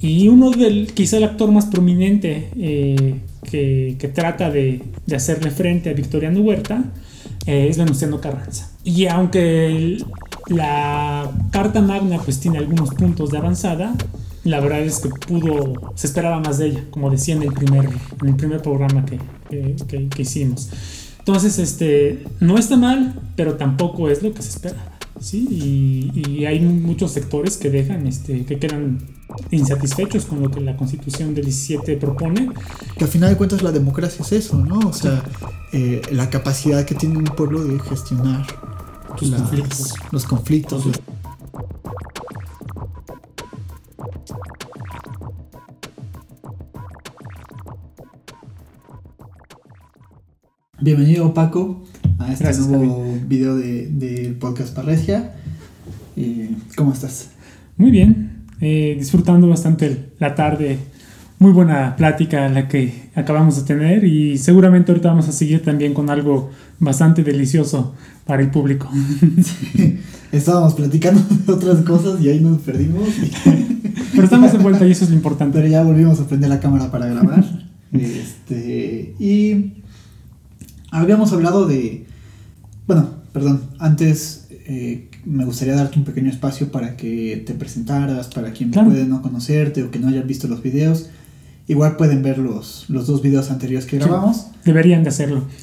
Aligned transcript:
Y 0.00 0.28
uno 0.28 0.50
del, 0.50 0.92
quizá 0.94 1.18
el 1.18 1.24
actor 1.24 1.50
más 1.52 1.66
prominente 1.66 2.50
eh, 2.56 3.20
que, 3.42 4.12
trata 4.14 4.50
de, 4.50 4.82
hacerle 5.14 5.50
frente 5.50 5.90
a 5.90 5.92
Victoriano 5.92 6.40
Huerta 6.40 6.84
eh, 7.46 7.68
es 7.68 7.76
Venustiano 7.76 8.20
Carranza. 8.20 8.70
Y 8.82 9.06
aunque 9.06 9.98
la 10.48 11.30
Carta 11.50 11.80
Magna 11.80 12.18
pues 12.18 12.40
tiene 12.40 12.58
algunos 12.58 12.94
puntos 12.94 13.30
de 13.30 13.38
avanzada, 13.38 13.94
la 14.44 14.60
verdad 14.60 14.80
es 14.80 15.00
que 15.00 15.10
pudo, 15.10 15.92
se 15.96 16.06
esperaba 16.06 16.40
más 16.40 16.58
de 16.58 16.68
ella, 16.68 16.84
como 16.90 17.10
decía 17.10 17.34
en 17.34 17.42
el 17.42 17.52
primer, 17.52 17.88
en 18.22 18.28
el 18.28 18.36
primer 18.36 18.62
programa 18.62 19.04
que, 19.04 19.18
que, 19.86 20.22
hicimos. 20.22 20.70
Entonces, 21.18 21.58
este, 21.58 22.24
no 22.40 22.56
está 22.56 22.76
mal, 22.76 23.14
pero 23.36 23.56
tampoco 23.56 24.08
es 24.08 24.22
lo 24.22 24.32
que 24.32 24.40
se 24.40 24.48
espera. 24.48 24.98
¿Sí? 25.20 25.46
Y, 26.16 26.44
hay 26.44 26.60
muchos 26.60 27.12
sectores 27.12 27.56
que 27.56 27.70
dejan, 27.70 28.06
este, 28.06 28.44
que 28.44 28.58
quedan 28.58 28.98
insatisfechos 29.50 30.24
con 30.24 30.42
lo 30.42 30.50
que 30.50 30.60
la 30.60 30.76
constitución 30.76 31.34
del 31.34 31.44
17 31.44 31.96
propone. 31.96 32.48
Que 32.96 33.04
al 33.04 33.10
final 33.10 33.30
de 33.30 33.36
cuentas 33.36 33.62
la 33.62 33.70
democracia 33.70 34.24
es 34.24 34.32
eso, 34.32 34.56
¿no? 34.56 34.78
O 34.80 34.92
sea, 34.92 35.22
eh, 35.72 36.00
la 36.10 36.30
capacidad 36.30 36.84
que 36.84 36.94
tiene 36.94 37.18
un 37.18 37.24
pueblo 37.24 37.62
de 37.62 37.78
gestionar 37.78 38.46
los 39.20 39.30
conflictos. 39.30 39.94
Los 40.10 40.24
conflictos. 40.24 40.84
Bienvenido 50.80 51.34
Paco 51.34 51.84
a 52.18 52.32
este 52.32 52.58
nuevo 52.68 53.18
video 53.26 53.56
del 53.56 53.98
de 53.98 54.36
podcast 54.38 54.74
Parresia. 54.74 55.34
¿Cómo 56.76 56.92
estás? 56.92 57.30
Muy 57.76 57.90
bien, 57.90 58.44
eh, 58.60 58.96
disfrutando 58.98 59.48
bastante 59.48 60.10
la 60.18 60.34
tarde. 60.34 60.78
Muy 61.38 61.52
buena 61.52 61.96
plática 61.96 62.48
la 62.50 62.68
que 62.68 63.10
acabamos 63.14 63.56
de 63.56 63.62
tener 63.62 64.04
y 64.04 64.36
seguramente 64.36 64.92
ahorita 64.92 65.08
vamos 65.08 65.28
a 65.28 65.32
seguir 65.32 65.62
también 65.62 65.94
con 65.94 66.10
algo 66.10 66.50
bastante 66.78 67.24
delicioso 67.24 67.94
para 68.26 68.42
el 68.42 68.50
público. 68.50 68.90
estábamos 70.32 70.74
platicando 70.74 71.22
de 71.46 71.52
otras 71.52 71.82
cosas 71.82 72.20
y 72.20 72.28
ahí 72.28 72.40
nos 72.40 72.60
perdimos. 72.60 73.08
Pero 74.12 74.24
estamos 74.24 74.52
de 74.52 74.58
vuelta 74.58 74.86
y 74.86 74.90
eso 74.90 75.04
es 75.04 75.10
lo 75.10 75.16
importante. 75.16 75.58
Pero 75.58 75.68
ya 75.68 75.82
volvimos 75.82 76.20
a 76.20 76.26
prender 76.26 76.50
la 76.50 76.60
cámara 76.60 76.90
para 76.90 77.06
grabar. 77.06 77.44
este, 77.92 79.14
y 79.18 79.79
habíamos 80.90 81.32
hablado 81.32 81.66
de... 81.66 82.06
Bueno, 82.86 83.10
perdón, 83.32 83.62
antes 83.78 84.48
eh, 84.66 85.08
me 85.24 85.44
gustaría 85.44 85.74
darte 85.74 85.98
un 85.98 86.04
pequeño 86.04 86.30
espacio 86.30 86.70
para 86.70 86.96
que 86.96 87.42
te 87.46 87.54
presentaras, 87.54 88.28
para 88.28 88.52
quien 88.52 88.70
puede 88.70 89.04
no 89.04 89.22
conocerte 89.22 89.82
o 89.82 89.90
que 89.90 89.98
no 89.98 90.08
haya 90.08 90.22
visto 90.22 90.48
los 90.48 90.62
videos. 90.62 91.10
Igual 91.68 91.96
pueden 91.96 92.22
ver 92.22 92.38
los, 92.38 92.86
los 92.88 93.06
dos 93.06 93.22
videos 93.22 93.50
anteriores 93.50 93.86
que 93.86 93.98
grabamos. 93.98 94.46
deberían 94.64 95.02
de 95.02 95.10
hacerlo. 95.10 95.44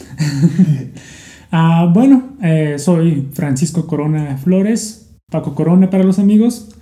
Ah, 1.49 1.89
bueno, 1.93 2.33
eh, 2.41 2.75
soy 2.77 3.29
Francisco 3.31 3.87
Corona 3.87 4.37
Flores, 4.37 5.11
Paco 5.31 5.55
Corona 5.55 5.89
para 5.89 6.03
los 6.03 6.19
amigos. 6.19 6.75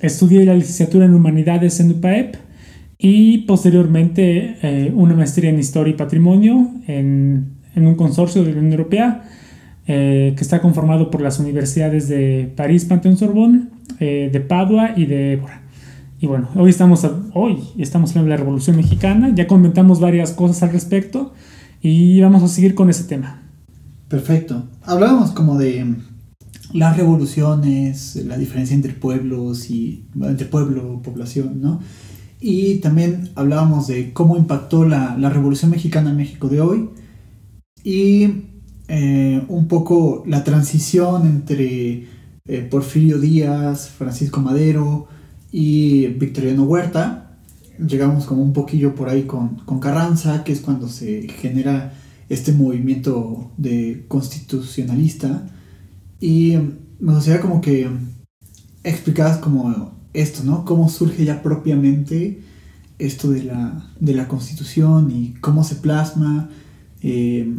estudié 0.00 0.44
la 0.44 0.54
licenciatura 0.54 1.04
en 1.04 1.14
Humanidades 1.14 1.78
en 1.78 1.92
UPAEP 1.92 2.36
y 2.98 3.38
posteriormente 3.38 4.56
eh, 4.62 4.92
una 4.94 5.14
maestría 5.14 5.50
en 5.50 5.58
Historia 5.58 5.92
y 5.92 5.96
Patrimonio 5.96 6.70
en, 6.86 7.54
en 7.74 7.86
un 7.86 7.94
consorcio 7.94 8.44
de 8.44 8.52
la 8.52 8.58
Unión 8.58 8.72
Europea 8.72 9.24
eh, 9.86 10.32
que 10.34 10.42
está 10.42 10.62
conformado 10.62 11.10
por 11.10 11.20
las 11.20 11.38
universidades 11.38 12.08
de 12.08 12.50
París, 12.56 12.86
Panteón 12.86 13.18
Sorbonne, 13.18 13.68
eh, 14.00 14.30
de 14.32 14.40
Padua 14.40 14.94
y 14.96 15.04
de 15.04 15.42
Y 16.20 16.26
bueno, 16.26 16.48
hoy 16.54 16.70
estamos, 16.70 17.06
hoy 17.34 17.58
estamos 17.76 18.16
en 18.16 18.26
la 18.26 18.38
Revolución 18.38 18.76
Mexicana, 18.76 19.30
ya 19.34 19.46
comentamos 19.46 20.00
varias 20.00 20.32
cosas 20.32 20.62
al 20.62 20.70
respecto 20.70 21.34
y 21.82 22.18
vamos 22.22 22.42
a 22.42 22.48
seguir 22.48 22.74
con 22.74 22.88
ese 22.88 23.04
tema. 23.04 23.42
Perfecto. 24.08 24.64
Hablábamos 24.84 25.32
como 25.32 25.58
de 25.58 25.96
las 26.72 26.96
revoluciones, 26.96 28.16
la 28.24 28.38
diferencia 28.38 28.74
entre 28.74 28.94
pueblos 28.94 29.68
y 29.68 30.06
entre 30.18 30.46
pueblo, 30.46 31.02
población, 31.02 31.60
¿no? 31.60 31.80
Y 32.40 32.76
también 32.76 33.30
hablábamos 33.34 33.86
de 33.86 34.12
cómo 34.12 34.36
impactó 34.36 34.84
la, 34.84 35.16
la 35.18 35.30
Revolución 35.30 35.70
Mexicana 35.70 36.10
en 36.10 36.16
México 36.16 36.48
de 36.48 36.60
hoy. 36.60 36.90
Y 37.82 38.44
eh, 38.88 39.42
un 39.48 39.66
poco 39.66 40.24
la 40.26 40.44
transición 40.44 41.26
entre 41.26 42.06
eh, 42.46 42.60
Porfirio 42.70 43.18
Díaz, 43.18 43.88
Francisco 43.88 44.40
Madero 44.40 45.08
y 45.50 46.08
Victoriano 46.08 46.64
Huerta. 46.64 47.38
Llegamos 47.78 48.26
como 48.26 48.42
un 48.42 48.52
poquillo 48.52 48.94
por 48.94 49.08
ahí 49.08 49.22
con, 49.22 49.56
con 49.64 49.80
Carranza, 49.80 50.44
que 50.44 50.52
es 50.52 50.60
cuando 50.60 50.88
se 50.88 51.28
genera 51.28 51.94
este 52.28 52.52
movimiento 52.52 53.52
de 53.56 54.04
constitucionalista. 54.08 55.46
Y 56.20 56.56
me 57.00 57.14
gustaría 57.14 57.40
como 57.40 57.60
que 57.60 57.88
explicaras 58.82 59.38
como 59.38 59.94
esto, 60.14 60.42
¿no? 60.44 60.64
Cómo 60.64 60.88
surge 60.88 61.24
ya 61.24 61.42
propiamente 61.42 62.40
esto 62.98 63.30
de 63.30 63.42
la, 63.42 63.90
de 64.00 64.14
la 64.14 64.28
constitución 64.28 65.10
y 65.10 65.34
cómo 65.40 65.64
se 65.64 65.76
plasma. 65.76 66.48
Eh, 67.02 67.52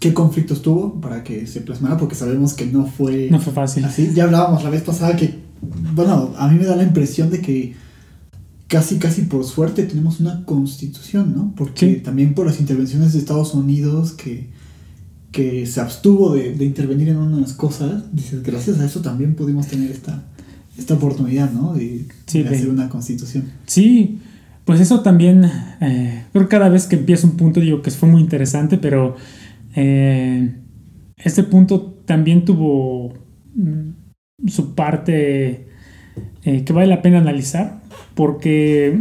qué 0.00 0.14
conflictos 0.14 0.62
tuvo 0.62 1.00
para 1.00 1.22
que 1.22 1.46
se 1.46 1.60
plasmara, 1.60 1.96
porque 1.96 2.14
sabemos 2.14 2.54
que 2.54 2.66
no 2.66 2.86
fue, 2.86 3.28
no 3.30 3.38
fue 3.38 3.52
fácil. 3.52 3.84
Así, 3.84 4.12
ya 4.14 4.24
hablábamos 4.24 4.64
la 4.64 4.70
vez 4.70 4.82
pasada 4.82 5.16
que, 5.16 5.38
bueno, 5.94 6.34
a 6.36 6.48
mí 6.48 6.58
me 6.58 6.64
da 6.64 6.74
la 6.74 6.82
impresión 6.82 7.30
de 7.30 7.40
que 7.40 7.74
casi, 8.66 8.98
casi 8.98 9.22
por 9.22 9.44
suerte 9.44 9.84
tenemos 9.84 10.20
una 10.20 10.44
constitución, 10.46 11.34
¿no? 11.36 11.52
Porque 11.54 11.96
también 11.96 12.34
por 12.34 12.46
las 12.46 12.60
intervenciones 12.60 13.12
de 13.12 13.18
Estados 13.18 13.52
Unidos 13.54 14.12
que, 14.12 14.48
que 15.32 15.66
se 15.66 15.80
abstuvo 15.80 16.34
de, 16.34 16.64
intervenir 16.64 17.10
en 17.10 17.18
unas 17.18 17.52
cosas, 17.52 18.04
dices, 18.12 18.42
gracias 18.42 18.80
a 18.80 18.86
eso 18.86 19.00
también 19.00 19.34
pudimos 19.34 19.66
tener 19.66 19.90
esta, 19.90 20.24
esta 20.80 20.94
oportunidad, 20.94 21.52
¿no? 21.52 21.74
De, 21.74 22.06
hacer 22.26 22.68
una 22.68 22.88
constitución. 22.88 23.44
Sí, 23.66 24.18
pues 24.64 24.80
eso 24.80 25.00
también, 25.00 25.44
eh, 25.80 26.24
creo 26.32 26.44
que 26.44 26.48
cada 26.48 26.68
vez 26.68 26.86
que 26.86 26.96
empieza 26.96 27.26
un 27.26 27.36
punto 27.36 27.60
digo 27.60 27.82
que 27.82 27.90
fue 27.90 28.08
muy 28.08 28.20
interesante, 28.20 28.78
pero 28.78 29.16
eh, 29.76 30.54
este 31.18 31.42
punto 31.44 31.82
también 32.06 32.44
tuvo 32.44 33.12
mm, 33.54 34.48
su 34.48 34.74
parte 34.74 35.68
eh, 36.44 36.64
que 36.64 36.72
vale 36.72 36.86
la 36.86 37.02
pena 37.02 37.18
analizar, 37.18 37.80
porque, 38.14 38.98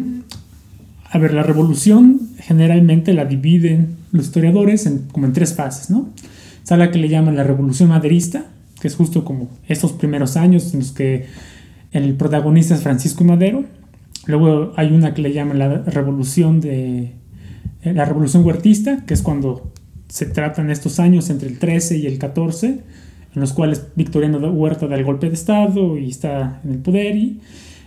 a 1.10 1.18
ver, 1.18 1.34
la 1.34 1.44
revolución 1.44 2.20
generalmente 2.40 3.14
la 3.14 3.26
dividen 3.26 3.96
los 4.12 4.26
historiadores 4.26 4.86
en, 4.86 5.08
como 5.12 5.28
en 5.28 5.34
tres 5.34 5.54
fases, 5.54 5.90
¿no? 5.90 6.10
Está 6.62 6.76
la 6.76 6.92
que 6.92 7.00
le 7.00 7.08
llaman 7.08 7.36
la 7.36 7.44
revolución 7.44 7.90
maderista, 7.90 8.48
que 8.82 8.88
es 8.88 8.96
justo 8.96 9.24
como 9.24 9.50
estos 9.68 9.94
primeros 9.94 10.36
años 10.36 10.74
en 10.74 10.80
los 10.80 10.92
que 10.92 11.28
el 11.92 12.16
protagonista 12.16 12.76
es 12.76 12.82
Francisco 12.82 13.24
Madero. 13.24 13.64
Luego 14.26 14.74
hay 14.76 14.92
una 14.92 15.14
que 15.14 15.22
le 15.22 15.34
llaman 15.34 15.60
la 15.60 15.78
revolución 15.84 16.62
de 16.62 17.14
eh, 17.82 17.94
la 17.94 18.06
revolución 18.06 18.46
huertista, 18.46 19.06
que 19.06 19.14
es 19.14 19.22
cuando 19.22 19.72
se 20.08 20.26
tratan 20.26 20.70
estos 20.70 21.00
años 21.00 21.30
entre 21.30 21.50
el 21.50 21.60
13 21.60 21.98
y 21.98 22.08
el 22.08 22.18
14, 22.18 22.68
en 22.68 23.42
los 23.42 23.54
cuales 23.54 23.88
Victoriano 23.96 24.40
Huerta 24.50 24.88
da 24.88 24.96
el 24.96 25.04
golpe 25.04 25.28
de 25.28 25.36
Estado 25.36 25.98
y 25.98 26.10
está 26.10 26.62
en 26.64 26.72
el 26.72 26.78
poder. 26.80 27.16
Y 27.16 27.40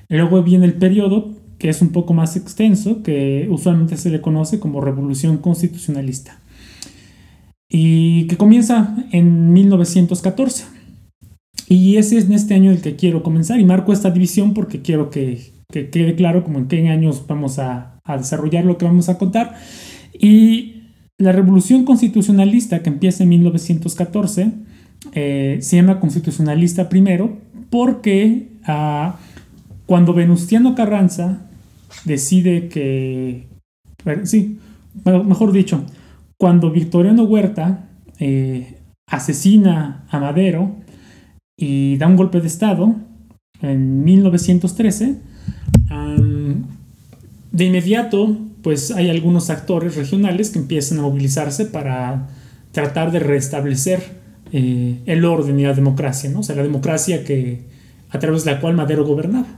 luego 0.08 0.42
viene 0.42 0.66
el 0.66 0.74
periodo 0.74 1.32
que 1.58 1.68
es 1.68 1.80
un 1.80 1.90
poco 1.90 2.12
más 2.12 2.34
extenso, 2.34 3.04
que 3.04 3.46
usualmente 3.48 3.96
se 3.96 4.10
le 4.10 4.20
conoce 4.20 4.58
como 4.58 4.80
Revolución 4.80 5.38
Constitucionalista, 5.38 6.40
y 7.68 8.26
que 8.26 8.36
comienza 8.36 8.96
en 9.12 9.52
1914. 9.52 10.64
Y 11.72 11.96
ese 11.96 12.18
es 12.18 12.26
en 12.26 12.32
este 12.32 12.52
año 12.52 12.70
el 12.70 12.82
que 12.82 12.96
quiero 12.96 13.22
comenzar 13.22 13.58
y 13.58 13.64
marco 13.64 13.94
esta 13.94 14.10
división 14.10 14.52
porque 14.52 14.82
quiero 14.82 15.08
que, 15.08 15.52
quede 15.70 16.14
claro 16.14 16.44
como 16.44 16.58
en 16.58 16.68
qué 16.68 16.86
años 16.90 17.24
vamos 17.26 17.58
a, 17.58 17.98
desarrollar 18.06 18.66
lo 18.66 18.76
que 18.76 18.84
vamos 18.84 19.08
a 19.08 19.16
contar. 19.16 19.54
Y 20.12 20.82
la 21.16 21.32
revolución 21.32 21.86
constitucionalista 21.86 22.82
que 22.82 22.90
empieza 22.90 23.22
en 23.22 23.30
1914 23.30 24.52
eh, 25.14 25.58
se 25.62 25.76
llama 25.76 25.98
constitucionalista 25.98 26.90
primero 26.90 27.38
porque 27.70 28.48
ah, 28.66 29.16
cuando 29.86 30.12
Venustiano 30.12 30.74
Carranza 30.74 31.48
decide 32.04 32.68
que, 32.68 33.46
sí, 34.24 34.58
mejor 35.06 35.52
dicho, 35.52 35.86
cuando 36.36 36.70
Victoriano 36.70 37.22
Huerta 37.22 37.88
eh, 38.18 38.76
asesina 39.06 40.04
a 40.10 40.20
Madero 40.20 40.82
y 41.56 41.96
da 41.96 42.06
un 42.06 42.16
golpe 42.16 42.40
de 42.40 42.46
Estado 42.46 42.94
en 43.60 44.04
1913, 44.04 45.16
de 47.52 47.64
inmediato 47.64 48.38
pues 48.62 48.92
hay 48.92 49.10
algunos 49.10 49.50
actores 49.50 49.96
regionales 49.96 50.50
que 50.50 50.58
empiezan 50.60 50.98
a 50.98 51.02
movilizarse 51.02 51.66
para 51.66 52.28
tratar 52.70 53.10
de 53.12 53.18
restablecer 53.18 54.00
eh, 54.52 54.98
el 55.06 55.24
orden 55.24 55.58
y 55.58 55.64
la 55.64 55.74
democracia, 55.74 56.30
¿no? 56.30 56.40
O 56.40 56.42
sea, 56.42 56.56
la 56.56 56.62
democracia 56.62 57.24
que, 57.24 57.62
a 58.10 58.18
través 58.18 58.44
de 58.44 58.52
la 58.52 58.60
cual 58.60 58.74
Madero 58.74 59.04
gobernaba. 59.04 59.48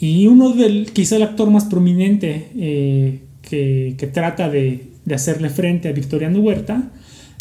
Y 0.00 0.26
uno 0.26 0.50
del, 0.50 0.90
quizá 0.92 1.16
el 1.16 1.22
actor 1.22 1.50
más 1.50 1.64
prominente 1.64 2.48
eh, 2.56 3.20
que, 3.42 4.10
trata 4.12 4.48
de, 4.48 4.86
de, 5.04 5.14
hacerle 5.14 5.50
frente 5.50 5.88
a 5.88 5.92
Victoriano 5.92 6.40
Huerta 6.40 6.90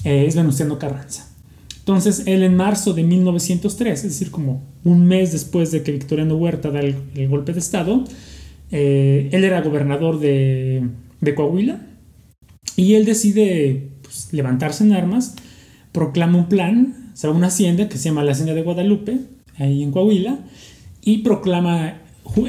eh, 0.04 0.26
es 0.28 0.36
Venustiano 0.36 0.78
Carranza. 0.78 1.33
Entonces, 1.84 2.24
él 2.28 2.44
en 2.44 2.56
marzo 2.56 2.94
de 2.94 3.04
1903, 3.04 3.98
es 3.98 4.04
decir, 4.04 4.32
como 4.32 4.64
un 4.86 5.06
mes 5.06 5.34
después 5.34 5.70
de 5.72 5.84
que 5.84 5.92
Victoriano 5.92 6.38
Huerta 6.38 6.72
da 6.72 6.80
el, 6.80 6.96
golpe 7.28 7.52
de 7.52 7.60
Estado, 7.60 8.06
eh, 8.72 9.28
él 9.34 9.44
era 9.44 9.62
gobernador 9.62 10.18
de, 10.22 10.88
Coahuila 11.36 11.82
y 12.78 12.94
él 12.94 13.04
decide 13.04 13.90
pues, 14.02 14.30
levantarse 14.32 14.86
en 14.86 14.94
armas, 14.94 15.36
proclama 15.92 16.38
un 16.38 16.48
plan, 16.48 17.12
o 17.14 17.18
sea, 17.18 17.32
una 17.32 17.48
hacienda 17.48 17.90
que 17.90 17.98
se 17.98 18.06
llama 18.06 18.24
la 18.24 18.32
Hacienda 18.32 18.54
de 18.54 18.64
Guadalupe, 18.64 19.18
ahí 19.58 19.84
en 19.84 19.92
Coahuila, 19.92 20.40
y 21.04 21.18
proclama 21.18 21.98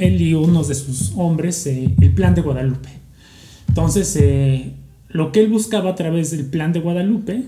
él 0.01 0.23
y 0.23 0.35
unos 0.35 0.69
de 0.69 0.77
sus 0.77 1.13
hombres 1.17 1.67
eh, 1.67 1.93
el 2.01 2.15
plan 2.15 2.37
de 2.37 2.43
Guadalupe. 2.43 2.91
Entonces, 3.67 4.15
eh, 4.15 4.75
lo 5.09 5.33
que 5.33 5.41
él 5.41 5.49
buscaba 5.49 5.91
a 5.91 5.95
través 5.97 6.31
del 6.31 6.47
plan 6.47 6.73
de 6.73 6.79
Guadalupe 6.79 7.43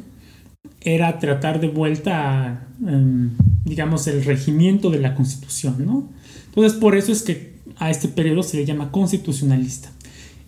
era 0.95 1.19
tratar 1.19 1.61
de 1.61 1.69
vuelta, 1.69 2.69
em, 2.87 3.31
digamos, 3.65 4.07
el 4.07 4.25
regimiento 4.25 4.91
de 4.91 5.01
la 5.01 5.15
constitución, 5.15 5.85
¿no? 5.85 6.09
Entonces, 6.47 6.79
por 6.79 6.97
eso 6.97 7.11
es 7.13 7.23
que 7.23 7.57
a 7.77 7.91
este 7.91 8.09
periodo 8.09 8.43
se 8.43 8.57
le 8.57 8.65
llama 8.65 8.93
constitucionalista. 8.93 9.91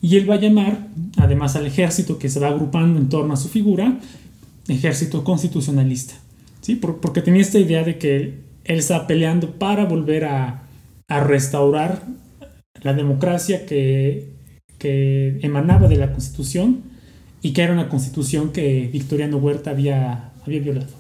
Y 0.00 0.16
él 0.16 0.30
va 0.30 0.34
a 0.34 0.40
llamar, 0.40 0.86
además 1.16 1.56
al 1.56 1.66
ejército 1.66 2.18
que 2.18 2.28
se 2.28 2.38
va 2.38 2.48
agrupando 2.48 3.00
en 3.00 3.08
torno 3.08 3.34
a 3.34 3.36
su 3.36 3.48
figura, 3.48 3.98
ejército 4.68 5.24
constitucionalista, 5.24 6.14
¿sí? 6.60 6.76
porque 6.76 7.20
tenía 7.20 7.42
esta 7.42 7.58
idea 7.58 7.82
de 7.82 7.98
que 7.98 8.48
él 8.64 8.78
estaba 8.78 9.06
peleando 9.06 9.52
para 9.52 9.86
volver 9.86 10.24
a, 10.24 10.62
restaurar 11.08 12.02
la 12.82 12.92
democracia 12.92 13.64
que, 13.64 14.36
emanaba 14.78 15.88
de 15.88 15.96
la 15.96 16.12
Constitución 16.12 16.82
y 17.42 17.52
que 17.52 17.62
era 17.62 17.72
una 17.72 17.88
Constitución 17.88 18.52
que 18.52 18.88
Victoriano 18.92 19.36
Huerta 19.38 19.70
había, 19.70 20.30
había 20.46 20.60
violado. 20.60 20.92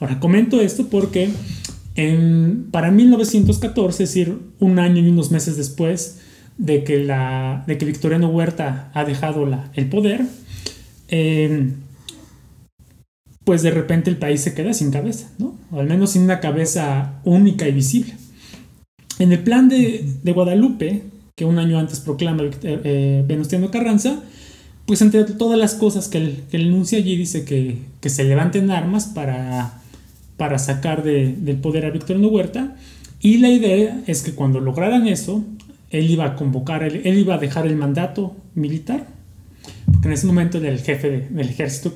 Ahora, 0.00 0.20
comento 0.20 0.60
esto 0.60 0.88
porque 0.88 1.30
para 2.70 2.92
1914, 2.92 4.04
es 4.04 4.08
decir, 4.10 4.38
un 4.60 4.78
año 4.78 5.02
y 5.02 5.08
unos 5.08 5.32
meses 5.32 5.56
después 5.56 6.20
de 6.56 6.84
que, 6.84 7.02
la, 7.02 7.64
de 7.66 7.76
que 7.76 7.84
Victoriano 7.84 8.28
Huerta 8.28 8.90
ha 8.94 9.04
dejado 9.04 9.46
la, 9.46 9.70
el 9.74 9.88
poder, 9.88 10.24
eh, 11.08 11.72
pues 13.44 13.62
de 13.62 13.70
repente 13.70 14.10
el 14.10 14.16
país 14.16 14.42
se 14.42 14.54
queda 14.54 14.74
sin 14.74 14.90
cabeza, 14.90 15.30
¿no? 15.38 15.56
O 15.72 15.80
al 15.80 15.86
menos 15.86 16.10
sin 16.10 16.22
una 16.22 16.38
cabeza 16.38 17.20
única 17.24 17.66
y 17.66 17.72
visible. 17.72 18.14
En 19.18 19.32
el 19.32 19.40
plan 19.40 19.68
de, 19.68 20.04
Guadalupe, 20.22 21.02
que 21.34 21.44
un 21.44 21.58
año 21.58 21.78
antes 21.78 22.00
proclama 22.00 22.44
eh, 22.44 22.52
eh, 22.62 23.24
Venustiano 23.26 23.70
Carranza, 23.70 24.22
pues 24.88 25.02
entre 25.02 25.24
todas 25.24 25.58
las 25.58 25.74
cosas 25.74 26.08
que 26.08 26.16
él, 26.16 26.44
que 26.50 26.56
enuncia 26.56 26.98
allí 26.98 27.14
dice 27.14 27.44
que, 27.44 27.76
se 28.08 28.24
levanten 28.24 28.70
armas 28.70 29.04
para, 29.04 29.82
para 30.38 30.58
sacar 30.58 31.02
del 31.02 31.56
poder 31.56 31.84
a 31.84 31.90
Victoriano 31.90 32.28
Huerta. 32.28 32.74
Y 33.20 33.36
la 33.36 33.50
idea 33.50 34.00
es 34.06 34.22
que 34.22 34.32
cuando 34.32 34.60
lograran 34.60 35.06
eso, 35.06 35.44
él 35.90 36.10
iba 36.10 36.24
a 36.24 36.36
convocar, 36.36 36.84
él, 36.84 37.18
iba 37.18 37.34
a 37.34 37.38
dejar 37.38 37.66
el 37.66 37.76
mandato 37.76 38.34
militar, 38.54 39.06
porque 39.92 40.08
en 40.08 40.14
ese 40.14 40.26
momento 40.26 40.56
era 40.56 40.70
el 40.70 40.80
jefe 40.80 41.28
del 41.28 41.50
ejército 41.50 41.92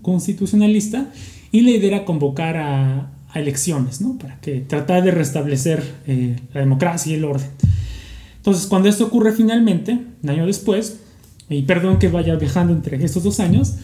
constitucionalista, 0.00 1.12
y 1.52 1.60
la 1.60 1.72
idea 1.72 1.88
era 1.96 2.04
convocar 2.06 2.56
a, 2.56 3.10
a 3.34 3.38
elecciones, 3.38 4.00
¿no? 4.00 4.16
Para 4.16 4.40
que 4.40 4.60
tratar 4.60 5.04
de 5.04 5.10
restablecer 5.10 5.82
eh, 6.06 6.36
la 6.54 6.60
democracia 6.60 7.12
y 7.12 7.16
el 7.16 7.24
orden. 7.26 7.50
Entonces, 8.38 8.66
cuando 8.66 8.88
esto 8.88 9.04
ocurre 9.04 9.32
finalmente, 9.32 9.98
un 10.22 10.30
año 10.30 10.46
después, 10.46 11.00
y 11.50 11.62
perdón 11.62 11.98
que 11.98 12.08
vaya 12.08 12.36
viajando 12.36 12.72
entre 12.72 13.04
estos 13.04 13.24
dos 13.24 13.40
años, 13.40 13.74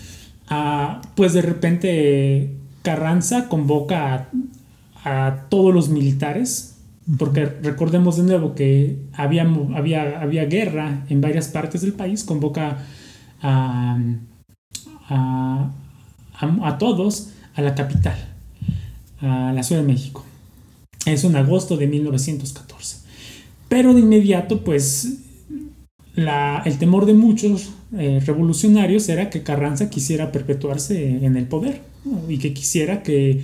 ah, 0.49 1.03
pues 1.15 1.35
de 1.35 1.43
repente 1.43 2.57
Carranza 2.83 3.49
convoca 3.49 4.29
a, 5.05 5.47
todos 5.51 5.75
los 5.75 5.89
militares, 5.89 6.79
porque 7.19 7.45
recordemos 7.45 8.17
de 8.17 8.23
nuevo 8.23 8.55
que 8.55 8.97
había, 9.13 9.43
había, 9.75 10.21
había 10.21 10.45
guerra 10.47 11.05
en 11.09 11.21
varias 11.21 11.49
partes 11.49 11.83
del 11.83 11.93
país, 11.93 12.25
convoca 12.25 12.79
a, 13.43 13.99
a, 15.09 15.71
a 16.41 16.79
todos 16.79 17.31
a 17.55 17.63
la 17.63 17.75
capital 17.75 18.17
a 19.21 19.53
la 19.53 19.63
Ciudad 19.63 19.83
de 19.83 19.89
México. 19.89 20.25
Eso 21.05 21.29
en 21.29 21.37
agosto 21.37 21.77
de 21.77 21.87
1914. 21.87 22.99
Pero 23.69 23.95
de 23.95 24.01
inmediato, 24.01 24.63
pues, 24.63 25.19
el 26.17 26.79
temor 26.79 27.07
de 27.07 27.15
muchos 27.15 27.73
eh, 27.97 28.21
revolucionarios 28.25 29.09
era 29.09 29.29
que 29.29 29.43
Carranza 29.43 29.91
quisiera 29.91 30.33
perpetuarse 30.33 31.25
en 31.25 31.37
el 31.37 31.47
poder 31.47 31.83
y 32.29 32.39
que 32.39 32.55
quisiera 32.55 33.03
que, 33.03 33.43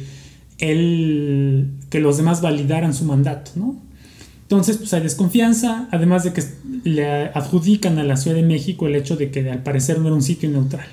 él, 0.58 1.68
que 1.90 2.00
los 2.00 2.16
demás 2.16 2.40
validaran 2.40 2.94
su 2.94 3.04
mandato. 3.04 3.52
Entonces, 4.42 4.78
pues 4.78 4.92
hay 4.94 5.02
desconfianza, 5.02 5.88
además 5.90 6.24
de 6.24 6.32
que 6.32 6.42
le 6.84 7.06
adjudican 7.06 7.98
a 7.98 8.04
la 8.04 8.16
Ciudad 8.16 8.36
de 8.36 8.42
México 8.42 8.86
el 8.86 8.96
hecho 8.96 9.16
de 9.16 9.30
que 9.30 9.50
al 9.50 9.62
parecer 9.62 9.98
no 9.98 10.06
era 10.06 10.14
un 10.14 10.22
sitio 10.22 10.50
neutral. 10.50 10.86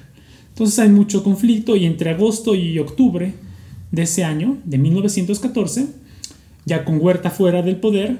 Entonces 0.49 0.77
hay 0.79 0.89
mucho 0.89 1.23
conflicto 1.23 1.77
y 1.77 1.85
entre 1.85 2.09
agosto 2.09 2.55
y 2.55 2.79
octubre 2.79 3.33
de 3.91 4.01
ese 4.01 4.23
año, 4.23 4.57
de 4.65 4.77
1914, 4.77 5.87
ya 6.65 6.83
con 6.83 7.01
Huerta 7.01 7.29
fuera 7.31 7.61
del 7.61 7.77
poder, 7.77 8.19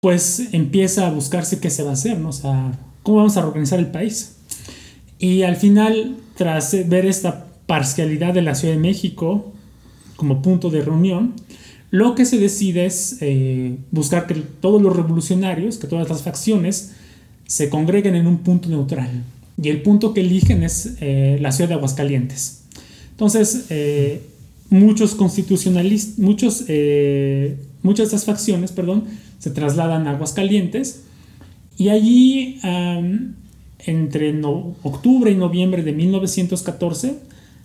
pues 0.00 0.48
empieza 0.52 1.06
a 1.06 1.10
buscarse 1.10 1.60
qué 1.60 1.68
se 1.68 1.82
va 1.82 1.90
a 1.90 1.92
hacer, 1.92 2.18
¿no? 2.18 2.30
O 2.30 2.32
sea, 2.32 2.72
cómo 3.02 3.18
vamos 3.18 3.36
a 3.36 3.46
organizar 3.46 3.78
el 3.78 3.88
país. 3.88 4.36
Y 5.18 5.42
al 5.42 5.56
final, 5.56 6.16
tras 6.36 6.74
ver 6.88 7.04
esta 7.04 7.46
parcialidad 7.66 8.32
de 8.32 8.40
la 8.40 8.54
Ciudad 8.54 8.74
de 8.74 8.80
México 8.80 9.52
como 10.16 10.40
punto 10.40 10.70
de 10.70 10.80
reunión, 10.80 11.34
lo 11.90 12.14
que 12.14 12.24
se 12.24 12.38
decide 12.38 12.86
es 12.86 13.18
eh, 13.20 13.76
buscar 13.90 14.26
que 14.26 14.34
todos 14.34 14.80
los 14.80 14.96
revolucionarios, 14.96 15.76
que 15.76 15.86
todas 15.86 16.08
las 16.08 16.22
facciones, 16.22 16.92
se 17.46 17.68
congreguen 17.68 18.14
en 18.14 18.26
un 18.26 18.38
punto 18.38 18.70
neutral. 18.70 19.10
Y 19.62 19.68
el 19.68 19.82
punto 19.82 20.14
que 20.14 20.22
eligen 20.22 20.62
es 20.62 20.94
eh, 21.00 21.36
la 21.42 21.52
ciudad 21.52 21.68
de 21.68 21.74
Aguascalientes. 21.74 22.62
Entonces, 23.10 23.66
eh, 23.68 24.22
muchos 24.70 25.14
constitucionalistas, 25.14 26.18
muchos, 26.18 26.64
muchas 27.82 28.10
de 28.10 28.16
estas 28.16 28.24
facciones, 28.24 28.72
perdón, 28.72 29.04
se 29.40 29.50
trasladan 29.50 30.06
a 30.06 30.12
Aguascalientes 30.12 31.02
y 31.76 31.88
allí 31.88 32.60
entre 33.84 34.40
octubre 34.82 35.32
y 35.32 35.34
noviembre 35.34 35.82
de 35.82 35.92
1914 35.92 37.18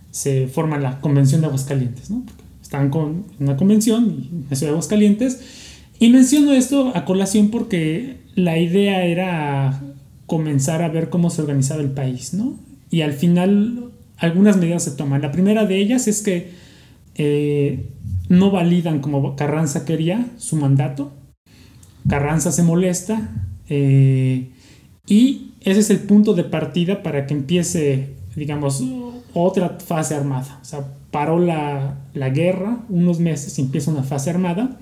se 0.09 0.47
forma 0.47 0.79
la 0.79 1.01
Convención 1.01 1.41
de 1.41 1.47
Aguascalientes, 1.47 2.09
¿no? 2.09 2.23
Están 2.63 2.89
con 2.89 3.25
una 3.39 3.57
convención 3.57 4.45
en 4.49 4.55
ciudad 4.55 4.71
de 4.71 4.75
Aguascalientes 4.77 5.41
y 5.99 6.09
menciono 6.09 6.53
esto 6.53 6.91
a 6.95 7.05
colación 7.05 7.49
porque 7.49 8.17
la 8.35 8.57
idea 8.57 9.05
era 9.05 9.81
comenzar 10.25 10.81
a 10.81 10.89
ver 10.89 11.09
cómo 11.09 11.29
se 11.29 11.41
organizaba 11.41 11.81
el 11.81 11.91
país, 11.91 12.33
¿no? 12.33 12.57
Y 12.89 13.01
al 13.01 13.13
final 13.13 13.91
algunas 14.17 14.57
medidas 14.57 14.83
se 14.83 14.91
toman. 14.91 15.21
La 15.21 15.31
primera 15.31 15.65
de 15.65 15.77
ellas 15.77 16.07
es 16.07 16.21
que 16.21 16.51
eh, 17.15 17.89
no 18.29 18.51
validan 18.51 18.99
como 18.99 19.35
Carranza 19.35 19.85
quería 19.85 20.25
su 20.37 20.55
mandato. 20.55 21.11
Carranza 22.07 22.51
se 22.51 22.63
molesta 22.63 23.29
eh, 23.69 24.49
y 25.07 25.51
ese 25.61 25.79
es 25.79 25.89
el 25.89 25.99
punto 25.99 26.33
de 26.33 26.43
partida 26.43 27.01
para 27.03 27.25
que 27.25 27.33
empiece, 27.33 28.13
digamos, 28.35 28.83
otra 29.33 29.77
fase 29.83 30.15
armada. 30.15 30.59
O 30.61 30.65
sea, 30.65 30.85
paró 31.11 31.39
la, 31.39 31.97
la 32.13 32.29
guerra 32.29 32.83
unos 32.89 33.19
meses 33.19 33.57
y 33.57 33.61
empieza 33.61 33.91
una 33.91 34.03
fase 34.03 34.29
armada 34.29 34.77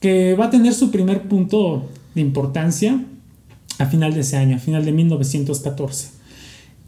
que 0.00 0.34
va 0.34 0.46
a 0.46 0.50
tener 0.50 0.74
su 0.74 0.90
primer 0.90 1.22
punto 1.22 1.88
de 2.14 2.20
importancia 2.20 3.04
a 3.78 3.86
final 3.86 4.14
de 4.14 4.20
ese 4.20 4.36
año, 4.36 4.56
a 4.56 4.60
final 4.60 4.84
de 4.84 4.92
1914. 4.92 6.10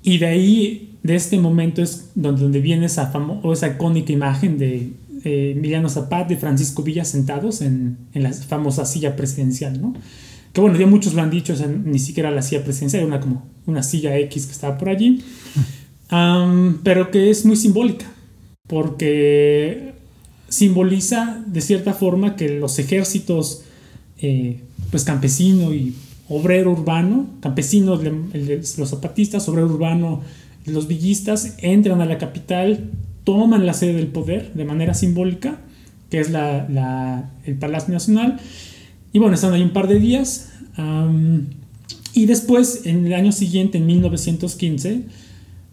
Y 0.03 0.19
de 0.19 0.27
ahí 0.27 0.99
de 1.03 1.17
este 1.17 1.39
momento 1.39 1.83
es 1.83 2.11
donde, 2.15 2.61
viene 2.61 2.87
esa, 2.87 3.13
esa 3.53 3.69
icónica 3.69 4.13
imagen 4.13 4.59
de 4.59 4.93
eh, 5.25 5.53
Emiliano 5.57 5.89
Zapata, 5.89 6.29
de 6.29 6.37
Francisco 6.37 6.83
Villa 6.83 7.05
sentados 7.05 7.61
en, 7.61 7.99
en, 8.13 8.23
la 8.23 8.33
famosa 8.33 8.85
silla 8.85 9.17
presidencial, 9.17 9.81
¿no? 9.81 9.95
Que 10.53 10.61
bueno, 10.61 10.79
ya 10.79 10.87
muchos 10.87 11.15
lo 11.15 11.23
han 11.23 11.31
dicho, 11.31 11.55
ni 11.85 11.99
siquiera 11.99 12.31
la 12.31 12.43
silla 12.43 12.65
presidencial, 12.65 13.03
era 13.03 13.09
una, 13.09 13.21
como 13.21 13.47
una 13.67 13.83
silla 13.83 14.17
X 14.19 14.47
que 14.47 14.53
estaba 14.53 14.79
por 14.79 14.89
allí, 14.89 15.23
pero 16.83 17.11
que 17.11 17.31
es 17.31 17.45
muy 17.45 17.57
simbólica, 17.57 18.07
porque 18.67 19.95
simboliza 20.49 21.43
de 21.47 21.61
cierta 21.61 21.95
forma 21.95 22.35
que 22.35 22.49
los 22.49 22.79
ejércitos, 22.79 23.63
eh, 24.19 24.61
pues 24.91 25.05
campesino 25.05 25.73
y 25.73 25.95
obrero 26.29 26.73
urbano, 26.73 27.27
campesinos, 27.41 28.01
los 28.03 28.89
zapatistas, 28.91 29.49
obrero 29.49 29.67
urbano, 29.67 30.23
los 30.67 30.89
villistas 30.89 31.55
entran 31.59 32.01
a 32.01 32.07
la 32.07 32.19
capital, 32.19 32.91
toman 33.25 33.67
la 33.67 33.75
sede 33.75 33.95
del 33.95 34.09
poder 34.09 34.53
de 34.55 34.65
manera 34.65 34.95
simbólica, 34.95 35.61
que 36.11 36.21
es 36.21 36.31
la, 36.31 37.31
el 37.45 37.55
Palacio 37.57 37.93
Nacional, 37.93 38.41
Y 39.13 39.19
bueno, 39.19 39.35
están 39.35 39.53
ahí 39.53 39.63
un 39.63 39.73
par 39.73 39.89
de 39.89 39.99
días. 39.99 40.51
y 42.15 42.27
después, 42.27 42.87
en 42.87 43.07
el 43.07 43.15
año 43.15 43.33
siguiente, 43.33 43.79
en 43.79 43.87
1915, 43.87 45.03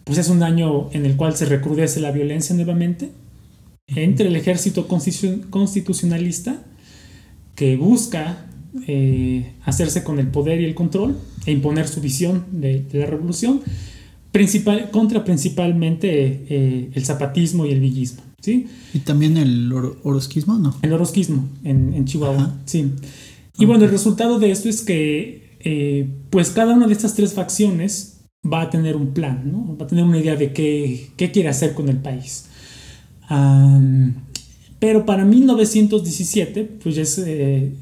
pues 0.04 0.18
es 0.18 0.28
un 0.28 0.42
año 0.42 0.88
en 0.92 1.04
el 1.04 1.16
cual 1.16 1.36
se 1.36 1.44
recrudece 1.44 2.00
la 2.00 2.10
violencia 2.12 2.54
nuevamente 2.54 3.10
entre 3.88 4.28
el 4.28 4.36
ejército 4.36 4.86
constitucionalista 4.88 6.62
que 7.54 7.76
busca 7.76 8.46
eh, 8.86 9.52
hacerse 9.64 10.04
con 10.04 10.18
el 10.18 10.28
poder 10.28 10.60
y 10.60 10.64
el 10.64 10.74
control 10.74 11.18
e 11.46 11.52
imponer 11.52 11.88
su 11.88 12.00
visión 12.00 12.44
de, 12.52 12.84
la 12.92 13.06
revolución, 13.06 13.62
principal, 14.38 14.90
contra 14.92 15.24
principalmente 15.24 16.44
eh, 16.48 16.90
el 16.94 17.04
zapatismo 17.04 17.66
y 17.66 17.72
el 17.72 17.80
villismo. 17.80 18.22
¿sí? 18.40 18.68
¿Y 18.94 19.00
también 19.00 19.36
el 19.36 19.72
orosquismo, 19.72 20.58
no? 20.58 20.76
El 20.82 20.92
orosquismo 20.92 21.48
en, 21.64 22.04
Chihuahua, 22.04 22.54
sí. 22.64 22.92
Y 23.58 23.64
bueno, 23.64 23.84
el 23.84 23.90
resultado 23.90 24.38
de 24.38 24.52
esto 24.52 24.68
es 24.68 24.82
que 24.82 25.58
eh, 25.58 26.08
pues 26.30 26.50
cada 26.50 26.72
una 26.72 26.86
de 26.86 26.92
estas 26.92 27.16
tres 27.16 27.32
facciones 27.32 28.20
va 28.50 28.62
a 28.62 28.70
tener 28.70 28.94
un 28.94 29.08
plan, 29.08 29.50
¿no? 29.50 29.76
va 29.76 29.84
a 29.84 29.88
tener 29.88 30.04
una 30.04 30.20
idea 30.20 30.36
de 30.36 30.52
qué, 30.52 31.10
qué 31.16 31.32
quiere 31.32 31.48
hacer 31.48 31.74
con 31.74 31.88
el 31.88 31.96
país. 31.96 32.44
pero 34.78 35.04
para 35.04 35.24
1917, 35.24 36.62
pues 36.80 36.94
ya 36.94 37.02
es, 37.02 37.18
eh, 37.18 37.72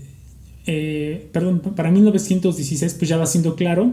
eh, 0.67 1.29
perdón, 1.33 1.61
para 1.61 1.91
1916, 1.91 2.95
pues 2.95 3.11
ya 3.11 3.19
va 3.19 3.27
siendo 3.27 3.57
claro 3.57 3.93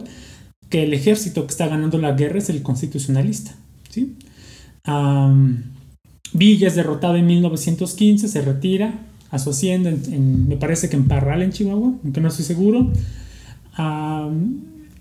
que 0.73 0.81
el 0.81 0.95
ejército 0.95 1.45
que 1.45 1.51
está 1.51 1.67
ganando 1.67 1.99
la 1.99 2.13
guerra 2.13 2.39
es 2.39 2.49
el 2.49 2.63
constitucionalista. 2.63 3.55
¿sí? 3.91 4.15
Villa 6.33 6.67
es 6.67 6.73
derrotado 6.73 7.15
en 7.15 7.27
1915, 7.27 8.27
se 8.27 8.41
retira 8.41 9.05
a 9.29 9.37
su 9.37 9.51
hacienda, 9.51 9.91
en, 9.91 10.47
me 10.47 10.57
parece 10.57 10.89
que 10.89 10.95
en 10.95 11.07
Parral, 11.07 11.43
en 11.43 11.51
Chihuahua, 11.51 11.93
aunque 12.03 12.21
no 12.21 12.27
estoy 12.27 12.45
seguro. 12.45 12.91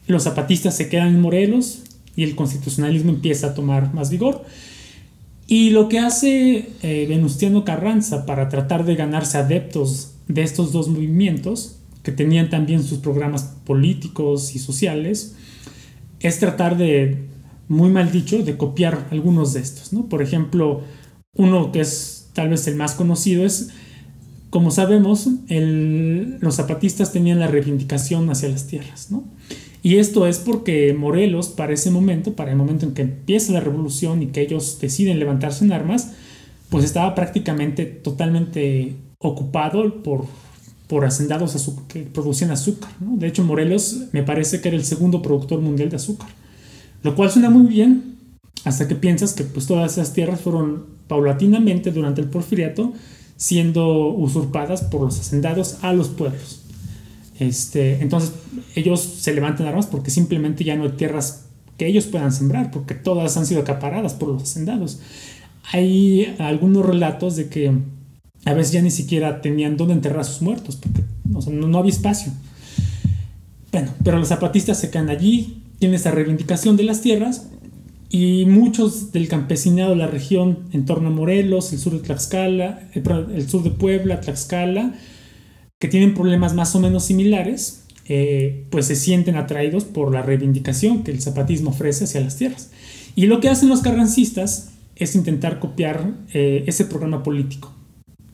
los 0.08 0.22
zapatistas 0.22 0.76
se 0.76 0.90
quedan 0.90 1.08
en 1.08 1.22
Morelos 1.22 1.84
y 2.16 2.24
el 2.24 2.36
constitucionalismo 2.36 3.08
empieza 3.08 3.46
a 3.46 3.54
tomar 3.54 3.94
más 3.94 4.10
vigor. 4.10 4.44
Y 5.46 5.70
lo 5.70 5.88
que 5.88 6.00
hace 6.00 6.68
eh, 6.82 7.06
Venustiano 7.08 7.64
Carranza 7.64 8.26
para 8.26 8.50
tratar 8.50 8.84
de 8.84 8.94
ganarse 8.94 9.38
adeptos 9.38 10.16
de 10.28 10.42
estos 10.42 10.70
dos 10.70 10.88
movimientos, 10.88 11.76
que 12.02 12.12
tenían 12.12 12.50
también 12.50 12.82
sus 12.82 12.98
programas 12.98 13.42
políticos 13.64 14.54
y 14.54 14.58
sociales, 14.58 15.36
es 16.20 16.38
tratar 16.38 16.76
de, 16.76 17.18
muy 17.68 17.90
mal 17.90 18.10
dicho, 18.10 18.42
de 18.42 18.56
copiar 18.56 19.08
algunos 19.10 19.52
de 19.52 19.60
estos. 19.60 19.92
¿no? 19.92 20.08
Por 20.08 20.22
ejemplo, 20.22 20.82
uno 21.36 21.72
que 21.72 21.80
es 21.80 22.30
tal 22.32 22.50
vez 22.50 22.66
el 22.66 22.76
más 22.76 22.94
conocido 22.94 23.44
es, 23.44 23.70
como 24.50 24.70
sabemos, 24.70 25.28
los 25.48 26.56
zapatistas 26.56 27.12
tenían 27.12 27.40
la 27.40 27.46
reivindicación 27.46 28.30
hacia 28.30 28.48
las 28.48 28.66
tierras. 28.66 29.10
¿no? 29.10 29.24
Y 29.82 29.96
esto 29.96 30.26
es 30.26 30.38
porque 30.38 30.94
Morelos, 30.94 31.48
para 31.48 31.72
ese 31.72 31.90
momento, 31.90 32.34
para 32.34 32.52
el 32.52 32.56
momento 32.56 32.86
en 32.86 32.94
que 32.94 33.02
empieza 33.02 33.52
la 33.52 33.60
revolución 33.60 34.22
y 34.22 34.26
que 34.26 34.42
ellos 34.42 34.78
deciden 34.80 35.18
levantarse 35.18 35.64
en 35.64 35.72
armas, 35.72 36.12
pues 36.68 36.84
estaba 36.84 37.14
prácticamente 37.14 37.84
totalmente 37.84 38.94
ocupado 39.18 40.02
por, 40.02 40.26
por 40.88 41.04
hacendados 41.04 41.70
que 41.88 42.02
producían 42.02 42.50
azúcar. 42.50 42.90
¿no? 43.00 43.16
De 43.16 43.26
hecho, 43.26 43.44
Morelos 43.44 44.02
me 44.12 44.22
parece 44.22 44.60
que 44.60 44.68
era 44.68 44.76
el 44.76 44.84
segundo 44.84 45.22
productor 45.22 45.60
mundial 45.60 45.90
de 45.90 45.96
azúcar. 45.96 46.28
Lo 47.02 47.14
cual 47.14 47.30
suena 47.30 47.50
muy 47.50 47.66
bien 47.66 48.16
hasta 48.64 48.86
que 48.86 48.94
piensas 48.94 49.32
que 49.32 49.44
pues, 49.44 49.66
todas 49.66 49.92
esas 49.92 50.12
tierras 50.12 50.40
fueron 50.40 50.86
paulatinamente 51.08 51.90
durante 51.90 52.20
el 52.20 52.28
porfiriato 52.28 52.92
siendo 53.36 54.08
usurpadas 54.08 54.82
por 54.82 55.00
los 55.00 55.18
hacendados 55.18 55.78
a 55.82 55.92
los 55.92 56.08
pueblos. 56.08 56.62
Este, 57.40 58.00
entonces 58.00 58.32
ellos 58.76 59.00
se 59.00 59.34
levantan 59.34 59.66
armas 59.66 59.86
porque 59.86 60.12
simplemente 60.12 60.62
ya 60.62 60.76
no 60.76 60.84
hay 60.84 60.90
tierras 60.90 61.46
que 61.76 61.86
ellos 61.86 62.04
puedan 62.04 62.30
sembrar, 62.30 62.70
porque 62.70 62.94
todas 62.94 63.36
han 63.36 63.46
sido 63.46 63.62
acaparadas 63.62 64.14
por 64.14 64.28
los 64.28 64.42
hacendados. 64.44 65.00
Hay 65.72 66.36
algunos 66.38 66.86
relatos 66.86 67.34
de 67.34 67.48
que 67.48 67.72
a 68.44 68.54
veces 68.54 68.72
ya 68.72 68.82
ni 68.82 68.90
siquiera 68.90 69.40
tenían 69.40 69.76
dónde 69.76 69.94
enterrar 69.94 70.20
a 70.20 70.24
sus 70.24 70.42
muertos, 70.42 70.76
porque 70.76 71.02
no, 71.24 71.78
había 71.78 71.92
espacio. 71.92 72.32
Bueno, 73.70 73.92
pero 74.04 74.18
los 74.18 74.28
zapatistas 74.28 74.80
se 74.80 74.90
quedan 74.90 75.10
allí, 75.10 75.62
tienen 75.78 75.94
esa 75.94 76.10
reivindicación 76.10 76.76
de 76.76 76.84
las 76.84 77.00
tierras 77.00 77.48
y 78.10 78.44
muchos 78.46 79.12
del 79.12 79.28
campesinado 79.28 79.90
de 79.90 79.96
la 79.96 80.06
región 80.06 80.68
en 80.72 80.84
torno 80.84 81.08
a 81.08 81.12
Morelos, 81.12 81.72
el 81.72 81.78
sur 81.78 81.94
de 81.94 82.00
Tlaxcala, 82.00 82.90
el, 82.92 83.48
sur 83.48 83.62
de 83.62 83.70
Puebla, 83.70 84.20
Tlaxcala, 84.20 84.94
que 85.78 85.88
tienen 85.88 86.14
problemas 86.14 86.54
más 86.54 86.74
o 86.74 86.80
menos 86.80 87.04
similares, 87.04 87.84
eh, 88.08 88.66
pues 88.70 88.86
se 88.86 88.96
sienten 88.96 89.36
atraídos 89.36 89.84
por 89.84 90.12
la 90.12 90.22
reivindicación 90.22 91.04
que 91.04 91.12
el 91.12 91.22
zapatismo 91.22 91.70
ofrece 91.70 92.04
hacia 92.04 92.20
las 92.20 92.36
tierras. 92.36 92.70
Y 93.14 93.26
lo 93.26 93.40
que 93.40 93.48
hacen 93.48 93.68
los 93.68 93.80
carrancistas 93.80 94.72
es 94.96 95.14
intentar 95.14 95.58
copiar 95.58 96.10
eh, 96.34 96.64
ese 96.66 96.84
programa 96.84 97.22
político 97.22 97.72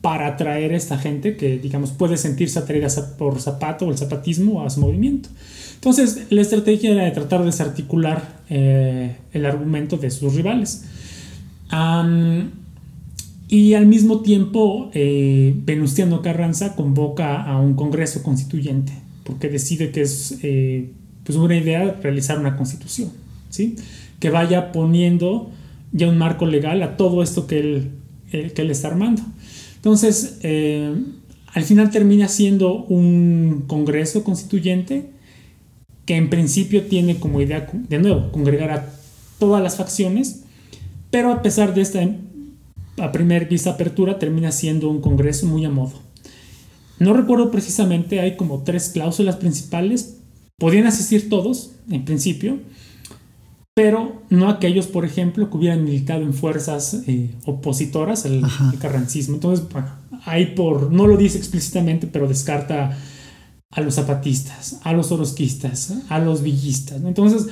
para 0.01 0.27
atraer 0.27 0.71
a 0.71 0.77
esta 0.77 0.97
gente 0.97 1.35
que, 1.35 1.57
digamos, 1.57 1.91
puede 1.91 2.17
sentirse 2.17 2.59
atraída 2.59 2.87
por 3.17 3.39
Zapato 3.41 3.85
o 3.85 3.91
el 3.91 3.97
zapatismo 3.97 4.63
a 4.63 4.69
su 4.69 4.79
movimiento. 4.79 5.29
Entonces, 5.75 6.27
la 6.29 6.41
estrategia 6.41 6.91
era 6.91 7.05
de 7.05 7.11
tratar 7.11 7.39
de 7.39 7.47
desarticular 7.47 8.39
eh, 8.49 9.15
el 9.33 9.45
argumento 9.45 9.97
de 9.97 10.11
sus 10.11 10.35
rivales. 10.35 10.85
y 13.49 13.73
al 13.73 13.85
mismo 13.85 14.21
tiempo, 14.21 14.89
eh, 14.93 15.53
Venustiano 15.65 16.21
Carranza 16.21 16.75
convoca 16.75 17.43
a 17.43 17.59
un 17.59 17.75
congreso 17.75 18.23
constituyente, 18.23 18.93
porque 19.23 19.49
decide 19.49 19.91
que 19.91 20.01
es 20.01 20.37
eh, 20.43 20.89
pues 21.23 21.37
una 21.37 21.55
idea 21.55 21.97
realizar 22.01 22.39
una 22.39 22.57
constitución, 22.57 23.11
¿sí? 23.49 23.75
que 24.19 24.29
vaya 24.29 24.71
poniendo 24.71 25.49
ya 25.91 26.07
un 26.07 26.17
marco 26.17 26.45
legal 26.45 26.83
a 26.83 26.97
todo 26.97 27.23
esto 27.23 27.47
que 27.47 27.59
él, 27.59 27.91
que 28.31 28.61
él 28.61 28.71
está 28.71 28.89
armando. 28.89 29.23
Entonces, 29.79 30.39
eh, 30.43 30.93
al 31.53 31.63
final 31.63 31.89
termina 31.89 32.27
siendo 32.27 32.83
un 32.83 33.63
Congreso 33.65 34.25
constituyente 34.25 35.11
que 36.05 36.17
en 36.17 36.29
principio 36.29 36.83
tiene 36.83 37.17
como 37.17 37.39
idea, 37.39 37.69
de 37.71 37.97
nuevo, 37.97 38.29
congregar 38.33 38.71
a 38.71 38.89
todas 39.39 39.63
las 39.63 39.77
facciones, 39.77 40.41
pero 41.11 41.31
a 41.31 41.41
pesar 41.41 41.73
de 41.73 41.81
esta 41.81 42.01
a 42.97 43.11
primer 43.13 43.47
vista 43.47 43.69
apertura 43.69 44.19
termina 44.19 44.51
siendo 44.51 44.89
un 44.89 44.99
Congreso 44.99 45.45
muy 45.45 45.63
a 45.63 45.69
modo. 45.69 45.93
No 46.99 47.13
recuerdo 47.13 47.49
precisamente, 47.49 48.19
hay 48.19 48.35
como 48.35 48.63
tres 48.63 48.89
cláusulas 48.89 49.37
principales, 49.37 50.17
podían 50.57 50.87
asistir 50.87 51.29
todos 51.29 51.71
en 51.89 52.03
principio, 52.03 52.59
pero 53.73 54.23
no 54.29 54.49
aquellos, 54.49 54.87
por 54.87 55.05
ejemplo, 55.05 55.49
que 55.49 55.57
hubieran 55.57 55.83
militado 55.83 56.23
en 56.23 56.33
fuerzas 56.33 57.03
eh, 57.07 57.33
opositoras 57.45 58.25
al, 58.25 58.43
carrancismo. 58.79 59.35
Entonces, 59.35 59.65
bueno, 59.71 59.89
ahí 60.25 60.47
por, 60.47 60.91
no 60.91 61.07
lo 61.07 61.17
dice 61.17 61.37
explícitamente, 61.37 62.07
pero 62.07 62.27
descarta 62.27 62.97
a 63.71 63.81
los 63.81 63.95
zapatistas, 63.95 64.79
a 64.83 64.93
los 64.93 65.11
orosquistas, 65.11 65.93
a 66.09 66.19
los 66.19 66.41
villistas. 66.41 67.01
Entonces, 67.03 67.47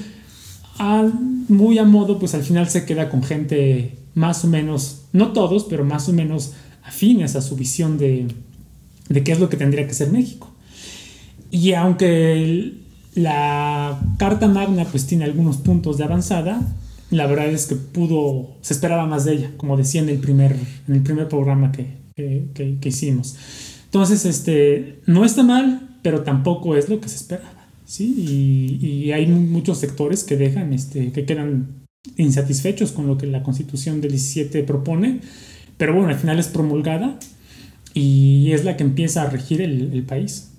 muy 1.48 1.78
a 1.78 1.86
modo, 1.86 2.20
pues 2.20 2.34
al 2.36 2.44
final 2.44 2.70
se 2.70 2.86
queda 2.86 3.10
con 3.10 3.24
gente 3.24 3.98
más 4.14 4.44
o 4.44 4.48
menos, 4.48 5.04
no 5.14 5.32
todos, 5.32 5.66
pero 5.66 5.86
más 5.86 6.10
o 6.10 6.14
menos 6.14 6.54
afines 6.84 7.36
a 7.36 7.42
su 7.42 7.56
visión 7.56 7.98
de, 7.98 8.28
de 9.10 9.24
qué 9.24 9.32
es 9.32 9.40
lo 9.40 9.50
que 9.50 9.58
tendría 9.58 9.88
que 9.88 9.94
ser 9.94 10.12
México. 10.12 10.52
Y 11.52 11.74
aunque 11.74 12.74
la 13.18 14.00
Carta 14.20 14.48
Magna 14.48 14.86
pues 14.86 15.08
tiene 15.08 15.26
algunos 15.26 15.58
puntos 15.58 15.98
de 15.98 16.04
avanzada. 16.04 16.62
La 17.10 17.26
verdad 17.26 17.48
es 17.48 17.66
que 17.66 17.76
pudo, 17.76 18.58
se 18.62 18.74
esperaba 18.74 19.08
más 19.08 19.26
de 19.26 19.34
ella, 19.34 19.52
como 19.58 19.76
decía 19.76 20.02
en 20.02 20.10
el 20.10 20.20
primer, 20.20 20.56
en 20.88 20.94
el 20.94 21.02
primer 21.02 21.28
programa 21.28 21.72
que, 21.72 21.98
que, 22.54 22.78
hicimos. 22.88 23.36
Entonces, 23.86 24.26
este, 24.26 25.00
no 25.08 25.26
está 25.26 25.42
mal, 25.42 25.98
pero 26.04 26.22
tampoco 26.22 26.76
es 26.76 26.90
lo 26.90 27.02
que 27.02 27.10
se 27.10 27.16
esperaba. 27.16 27.66
¿sí? 27.86 28.06
Y, 28.06 29.12
hay 29.14 29.26
muchos 29.26 29.80
sectores 29.80 30.24
que 30.24 30.38
dejan, 30.38 30.74
este, 30.74 31.12
que 31.12 31.26
quedan 31.26 31.88
insatisfechos 32.18 32.92
con 32.92 33.08
lo 33.08 33.18
que 33.18 33.26
la 33.26 33.42
constitución 33.42 34.00
del 34.00 34.12
17 34.12 34.62
propone, 34.64 35.22
pero 35.78 35.94
bueno, 35.94 36.10
al 36.10 36.20
final 36.20 36.38
es 36.38 36.50
promulgada 36.50 37.18
y 37.96 38.52
es 38.52 38.64
la 38.64 38.78
que 38.78 38.84
empieza 38.84 39.24
a 39.24 39.30
regir 39.30 39.62
el, 39.62 39.92
el 39.92 40.04
país. 40.04 40.50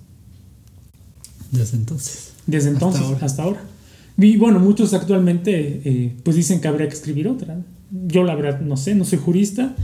Desde 1.51 1.77
entonces. 1.77 2.28
Desde 2.45 2.69
entonces 2.69 3.01
hasta 3.21 3.43
ahora. 3.43 3.61
Y 4.17 4.37
bueno, 4.37 4.59
muchos 4.59 4.93
actualmente 4.93 5.81
eh, 5.85 6.15
pues 6.23 6.35
dicen 6.35 6.59
que 6.59 6.67
habría 6.67 6.87
que 6.87 6.95
escribir 6.95 7.27
otra. 7.27 7.61
Yo 8.07 8.23
la 8.23 8.35
verdad 8.35 8.61
no 8.61 8.77
sé, 8.77 8.95
no 8.95 9.05
soy 9.05 9.19
jurista. 9.19 9.75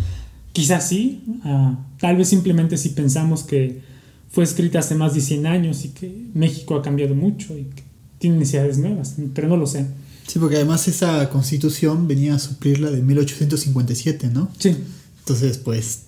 Quizás 0.51 0.87
sí. 0.87 1.23
Ah, 1.43 1.77
tal 1.99 2.17
vez 2.17 2.29
simplemente 2.29 2.77
si 2.77 2.89
pensamos 2.89 3.43
que 3.43 3.81
fue 4.29 4.43
escrita 4.43 4.79
hace 4.79 4.95
más 4.95 5.13
de 5.13 5.21
100 5.21 5.47
años 5.47 5.85
y 5.85 5.89
que 5.89 6.27
México 6.33 6.75
ha 6.75 6.81
cambiado 6.81 7.15
mucho 7.15 7.57
y 7.57 7.63
que 7.63 7.83
tiene 8.19 8.37
necesidades 8.37 8.77
nuevas, 8.77 9.15
pero 9.33 9.47
no 9.47 9.57
lo 9.57 9.67
sé. 9.67 9.85
Sí, 10.27 10.39
porque 10.39 10.55
además 10.55 10.87
esa 10.87 11.29
constitución 11.29 12.07
venía 12.07 12.35
a 12.35 12.39
suplir 12.39 12.79
la 12.79 12.89
de 12.89 13.01
1857, 13.01 14.29
¿no? 14.33 14.49
Sí. 14.57 14.75
Entonces, 15.19 15.57
pues 15.57 16.03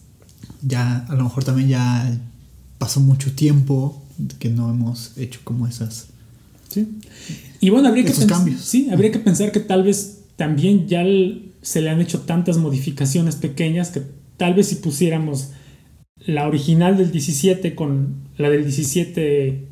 ya 0.62 1.06
a 1.08 1.16
lo 1.16 1.24
mejor 1.24 1.44
también 1.44 1.70
ya 1.70 2.20
pasó 2.78 3.00
mucho 3.00 3.32
tiempo 3.34 4.04
que 4.40 4.50
no 4.50 4.70
hemos 4.70 5.18
hecho 5.18 5.40
como 5.44 5.68
esas. 5.68 6.08
Sí. 6.70 6.88
Y 7.60 7.70
bueno, 7.70 7.88
habría 7.88 8.06
que, 8.06 8.14
cambios. 8.28 8.62
Sí, 8.62 8.90
habría 8.92 9.12
que 9.12 9.20
pensar 9.20 9.52
que 9.52 9.60
tal 9.60 9.84
vez 9.84 10.20
también 10.36 10.88
ya 10.88 11.02
el- 11.02 11.54
se 11.62 11.82
le 11.82 11.90
han 11.90 12.00
hecho 12.02 12.22
tantas 12.22 12.58
modificaciones 12.58 13.36
pequeñas 13.36 13.90
que 13.92 14.02
tal 14.38 14.54
vez 14.54 14.68
si 14.68 14.76
pusiéramos 14.76 15.50
la 16.26 16.48
original 16.48 16.98
del 16.98 17.12
17 17.12 17.76
con 17.76 18.16
la 18.38 18.50
del 18.50 18.64
17 18.64 19.68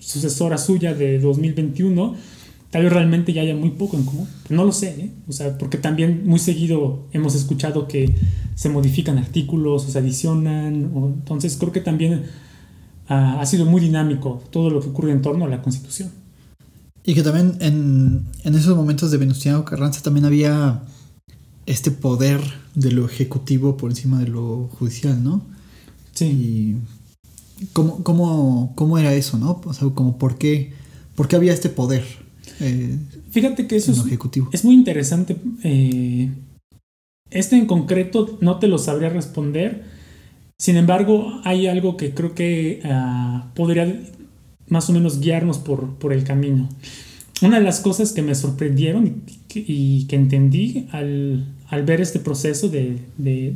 sucesora 0.00 0.58
suya 0.58 0.94
de 0.94 1.18
2021, 1.18 2.14
tal 2.70 2.82
vez 2.84 2.92
realmente 2.92 3.32
ya 3.32 3.42
haya 3.42 3.54
muy 3.54 3.70
poco 3.70 3.96
en 3.96 4.04
común. 4.04 4.28
No 4.48 4.64
lo 4.64 4.72
sé, 4.72 4.88
¿eh? 4.98 5.10
O 5.26 5.32
sea, 5.32 5.56
porque 5.58 5.78
también 5.78 6.22
muy 6.26 6.38
seguido 6.38 7.06
hemos 7.12 7.34
escuchado 7.34 7.88
que 7.88 8.14
se 8.54 8.68
modifican 8.68 9.18
artículos 9.18 9.86
o 9.86 9.90
se 9.90 9.98
adicionan, 9.98 10.90
o- 10.94 11.06
entonces 11.08 11.56
creo 11.58 11.72
que 11.72 11.80
también 11.80 12.24
ha 13.08 13.44
sido 13.46 13.66
muy 13.66 13.80
dinámico 13.80 14.42
todo 14.50 14.70
lo 14.70 14.80
que 14.80 14.88
ocurre 14.88 15.12
en 15.12 15.22
torno 15.22 15.44
a 15.44 15.48
la 15.48 15.62
Constitución. 15.62 16.10
Y 17.04 17.14
que 17.14 17.22
también 17.22 17.56
en, 17.60 18.24
en 18.42 18.54
esos 18.54 18.76
momentos 18.76 19.10
de 19.10 19.18
Venustiano 19.18 19.64
Carranza 19.64 20.02
también 20.02 20.24
había 20.24 20.82
este 21.66 21.90
poder 21.90 22.40
de 22.74 22.92
lo 22.92 23.06
ejecutivo 23.06 23.76
por 23.76 23.90
encima 23.90 24.18
de 24.18 24.28
lo 24.28 24.68
judicial, 24.78 25.22
¿no? 25.22 25.42
Sí. 26.12 26.24
Y 27.60 27.66
cómo, 27.72 28.02
cómo, 28.02 28.72
cómo 28.74 28.98
era 28.98 29.14
eso, 29.14 29.38
¿no? 29.38 29.60
O 29.64 29.72
sea, 29.72 29.88
como 29.90 30.18
por 30.18 30.36
qué, 30.36 30.72
por 31.14 31.28
qué 31.28 31.36
había 31.36 31.52
este 31.52 31.68
poder 31.68 32.04
eh, 32.60 32.98
Fíjate 33.30 33.66
que 33.66 33.76
eso 33.76 33.92
es, 33.92 33.98
ejecutivo. 33.98 34.48
es 34.52 34.64
muy 34.64 34.74
interesante. 34.74 35.36
eh, 35.62 36.30
este 37.30 37.56
en 37.56 37.66
concreto 37.66 38.38
no 38.40 38.58
te 38.58 38.68
lo 38.68 38.78
sabría 38.78 39.08
responder. 39.08 39.84
Sin 40.58 40.76
embargo, 40.76 41.40
hay 41.44 41.66
algo 41.66 41.96
que 41.96 42.14
creo 42.14 42.34
que 42.34 42.80
ah, 42.84 43.50
podría 43.54 44.00
más 44.68 44.88
o 44.88 44.92
menos 44.92 45.20
guiarnos 45.20 45.58
por, 45.58 46.12
el 46.12 46.24
camino. 46.24 46.68
Una 47.42 47.58
de 47.58 47.64
las 47.64 47.80
cosas 47.80 48.12
que 48.12 48.22
me 48.22 48.34
sorprendieron 48.34 49.22
y 49.54 50.06
que, 50.06 50.16
entendí 50.16 50.88
al, 50.92 51.44
ver 51.84 52.00
este 52.00 52.20
proceso 52.20 52.68
de, 52.68 53.02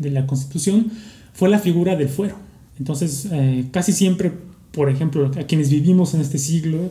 la 0.02 0.26
Constitución 0.26 0.90
fue 1.32 1.48
la 1.48 1.58
figura 1.58 1.96
del 1.96 2.08
fuero. 2.08 2.36
Entonces, 2.78 3.28
eh, 3.32 3.64
casi 3.72 3.92
siempre, 3.92 4.32
por 4.70 4.90
ejemplo, 4.90 5.30
a 5.38 5.44
quienes 5.44 5.70
vivimos 5.70 6.12
en 6.12 6.20
este 6.20 6.38
siglo, 6.38 6.90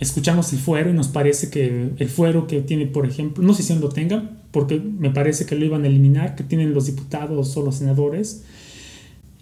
escuchamos 0.00 0.52
el 0.52 0.58
fuero 0.58 0.90
y 0.90 0.94
nos 0.94 1.08
parece 1.08 1.50
que 1.50 1.90
el 1.96 2.08
fuero 2.08 2.48
que 2.48 2.60
tiene, 2.60 2.86
por 2.86 3.06
ejemplo, 3.06 3.44
no 3.44 3.54
sé 3.54 3.62
si 3.62 3.74
lo 3.76 3.88
tenga, 3.88 4.30
porque 4.50 4.80
me 4.80 5.10
parece 5.10 5.46
que 5.46 5.54
lo 5.54 5.64
iban 5.64 5.84
a 5.84 5.86
eliminar, 5.86 6.34
que 6.34 6.42
tienen 6.42 6.74
los 6.74 6.86
diputados 6.86 7.56
o 7.56 7.62
los 7.62 7.76
senadores, 7.76 8.42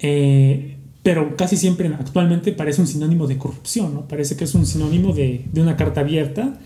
eh, 0.03 0.77
pero 1.03 1.37
casi 1.37 1.57
siempre 1.57 1.89
actualmente 1.89 2.53
parece 2.53 2.81
un 2.81 2.87
sinónimo 2.87 3.27
de 3.27 3.39
corrupción, 3.39 3.95
¿no? 3.95 4.09
Parece 4.09 4.37
que 4.37 4.45
es 4.45 4.55
un 4.55 4.67
sinónimo 4.67 5.13
de, 5.13 5.45
de 5.53 5.61
una 5.61 5.77
carta 5.77 6.01
abierta, 6.01 6.59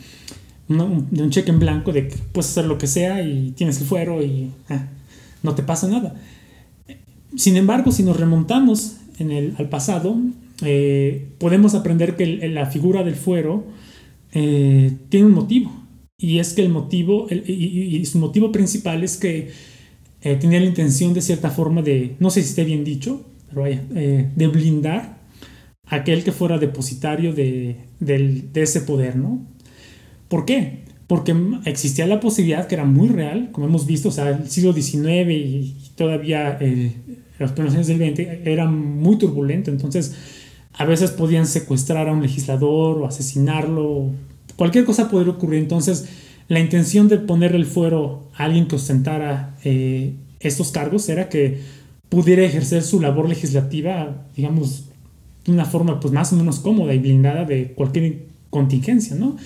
de 0.68 1.22
un 1.22 1.30
cheque 1.30 1.50
en 1.50 1.58
blanco, 1.58 1.92
de 1.92 2.08
que 2.08 2.16
puedes 2.32 2.50
hacer 2.50 2.64
lo 2.64 2.76
que 2.76 2.86
sea 2.86 3.22
y 3.22 3.52
tienes 3.52 3.80
el 3.80 3.86
fuero 3.86 4.22
y 4.22 4.50
ah, 4.68 4.88
no 5.42 5.54
te 5.54 5.62
pasa 5.62 5.86
nada. 5.88 6.14
Sin 7.36 7.56
embargo, 7.56 7.92
si 7.92 8.02
nos 8.02 8.18
remontamos 8.18 8.96
en 9.18 9.30
el, 9.30 9.54
al 9.58 9.68
pasado, 9.68 10.16
eh, 10.62 11.28
podemos 11.38 11.74
aprender 11.74 12.16
que 12.16 12.48
la 12.48 12.66
figura 12.66 13.04
del 13.04 13.14
fuero 13.14 13.64
eh, 14.32 14.96
tiene 15.08 15.26
un 15.26 15.32
motivo. 15.32 15.72
Y 16.18 16.38
es 16.38 16.54
que 16.54 16.62
el 16.62 16.70
motivo, 16.70 17.26
y 17.30 18.04
su 18.06 18.18
motivo 18.18 18.50
principal 18.50 19.04
es 19.04 19.18
que 19.18 19.50
eh, 20.22 20.36
tenía 20.36 20.60
la 20.60 20.66
intención 20.66 21.14
de 21.14 21.20
cierta 21.22 21.50
forma 21.50 21.82
de, 21.82 22.16
no 22.20 22.30
sé 22.30 22.42
si 22.42 22.50
esté 22.50 22.64
bien 22.64 22.84
dicho, 22.84 23.24
pero 23.48 23.62
vaya, 23.62 23.82
eh, 23.94 24.30
de 24.34 24.46
blindar 24.48 25.18
a 25.86 25.96
aquel 25.96 26.24
que 26.24 26.32
fuera 26.32 26.58
depositario 26.58 27.32
de, 27.34 27.76
del- 28.00 28.52
de 28.52 28.62
ese 28.62 28.80
poder, 28.82 29.16
¿no? 29.16 29.46
¿Por 30.28 30.44
qué? 30.44 30.84
Porque 31.06 31.34
existía 31.66 32.06
la 32.06 32.20
posibilidad 32.20 32.66
que 32.66 32.74
era 32.74 32.84
muy 32.84 33.08
real, 33.08 33.50
como 33.52 33.66
hemos 33.66 33.86
visto, 33.86 34.08
o 34.08 34.12
sea, 34.12 34.30
el 34.30 34.50
siglo 34.50 34.72
XIX 34.72 35.34
y 35.34 35.90
todavía 35.96 36.58
los 37.38 37.52
primeros 37.52 37.74
años 37.74 37.86
del 37.86 37.98
XX 37.98 38.40
era 38.44 38.66
muy 38.66 39.16
turbulento, 39.18 39.70
entonces 39.70 40.14
a 40.72 40.84
veces 40.84 41.10
podían 41.12 41.46
secuestrar 41.46 42.08
a 42.08 42.12
un 42.12 42.22
legislador 42.22 42.98
o 42.98 43.06
asesinarlo, 43.06 44.10
cualquier 44.56 44.84
cosa 44.84 45.08
podría 45.10 45.32
ocurrir, 45.32 45.60
entonces 45.60 46.06
la 46.48 46.60
intención 46.60 47.08
de 47.08 47.18
poner 47.18 47.54
el 47.54 47.66
fuero 47.66 48.28
a 48.34 48.44
alguien 48.44 48.66
que 48.68 48.76
ostentara 48.76 49.56
eh, 49.64 50.14
estos 50.40 50.70
cargos 50.70 51.08
era 51.08 51.28
que 51.28 51.60
pudiera 52.08 52.42
ejercer 52.42 52.82
su 52.82 53.00
labor 53.00 53.28
legislativa, 53.28 54.26
digamos, 54.36 54.84
de 55.44 55.52
una 55.52 55.64
forma 55.64 56.00
pues 56.00 56.12
más 56.12 56.32
o 56.32 56.36
menos 56.36 56.60
cómoda 56.60 56.94
y 56.94 56.98
blindada 56.98 57.44
de 57.44 57.72
cualquier 57.72 58.26
contingencia, 58.50 59.16
¿no? 59.16 59.36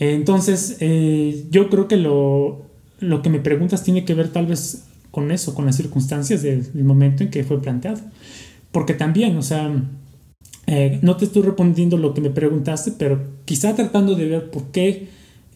Eh, 0.00 0.14
Entonces, 0.14 0.78
eh, 0.80 1.44
yo 1.50 1.68
creo 1.68 1.88
que 1.88 1.96
lo, 1.96 2.62
lo 3.00 3.22
que 3.22 3.30
me 3.30 3.40
preguntas 3.40 3.82
tiene 3.82 4.04
que 4.04 4.14
ver 4.14 4.28
tal 4.28 4.46
vez 4.46 4.84
con 5.10 5.30
eso, 5.30 5.54
con 5.54 5.66
las 5.66 5.76
circunstancias 5.76 6.42
del, 6.42 6.72
del 6.72 6.84
momento 6.84 7.22
en 7.22 7.30
que 7.30 7.44
fue 7.44 7.60
planteado. 7.62 8.00
Porque 8.72 8.94
también, 8.94 9.36
o 9.36 9.42
sea, 9.42 9.72
eh, 10.66 10.98
no 11.02 11.16
te 11.16 11.26
estoy 11.26 11.42
respondiendo 11.42 11.96
lo 11.96 12.14
que 12.14 12.20
me 12.20 12.30
preguntaste, 12.30 12.92
pero 12.92 13.22
quizá 13.44 13.74
tratando 13.76 14.14
de 14.14 14.26
ver 14.26 14.50
por 14.50 14.64
qué 14.72 15.08